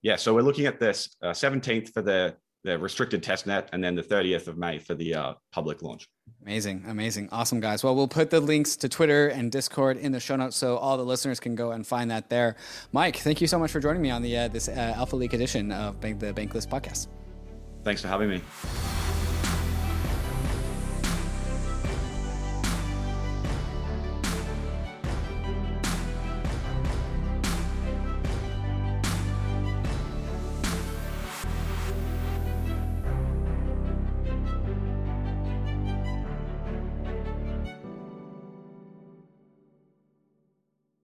Yeah, 0.01 0.15
so 0.15 0.33
we're 0.33 0.41
looking 0.41 0.65
at 0.65 0.79
this 0.79 1.15
uh, 1.21 1.27
17th 1.27 1.93
for 1.93 2.01
the 2.01 2.35
the 2.63 2.77
restricted 2.77 3.23
test 3.23 3.47
net, 3.47 3.69
and 3.73 3.83
then 3.83 3.95
the 3.95 4.03
30th 4.03 4.47
of 4.47 4.57
May 4.57 4.77
for 4.77 4.93
the 4.93 5.15
uh, 5.15 5.33
public 5.51 5.81
launch. 5.81 6.07
Amazing, 6.43 6.83
amazing, 6.87 7.29
awesome, 7.31 7.59
guys. 7.59 7.83
Well, 7.83 7.95
we'll 7.95 8.07
put 8.07 8.29
the 8.29 8.39
links 8.39 8.75
to 8.77 8.89
Twitter 8.89 9.29
and 9.29 9.51
Discord 9.51 9.97
in 9.97 10.11
the 10.11 10.19
show 10.19 10.35
notes 10.35 10.57
so 10.57 10.77
all 10.77 10.97
the 10.97 11.05
listeners 11.05 11.39
can 11.39 11.55
go 11.55 11.71
and 11.71 11.85
find 11.85 12.11
that 12.11 12.29
there. 12.29 12.55
Mike, 12.91 13.17
thank 13.17 13.41
you 13.41 13.47
so 13.47 13.57
much 13.57 13.71
for 13.71 13.79
joining 13.79 14.01
me 14.01 14.11
on 14.11 14.21
the 14.21 14.37
uh, 14.37 14.47
this 14.47 14.67
uh, 14.67 14.93
Alpha 14.95 15.15
Leak 15.15 15.33
edition 15.33 15.71
of 15.71 15.99
Bank, 15.99 16.19
the 16.19 16.33
Bankless 16.33 16.67
podcast. 16.67 17.07
Thanks 17.83 18.01
for 18.01 18.07
having 18.07 18.29
me. 18.29 18.41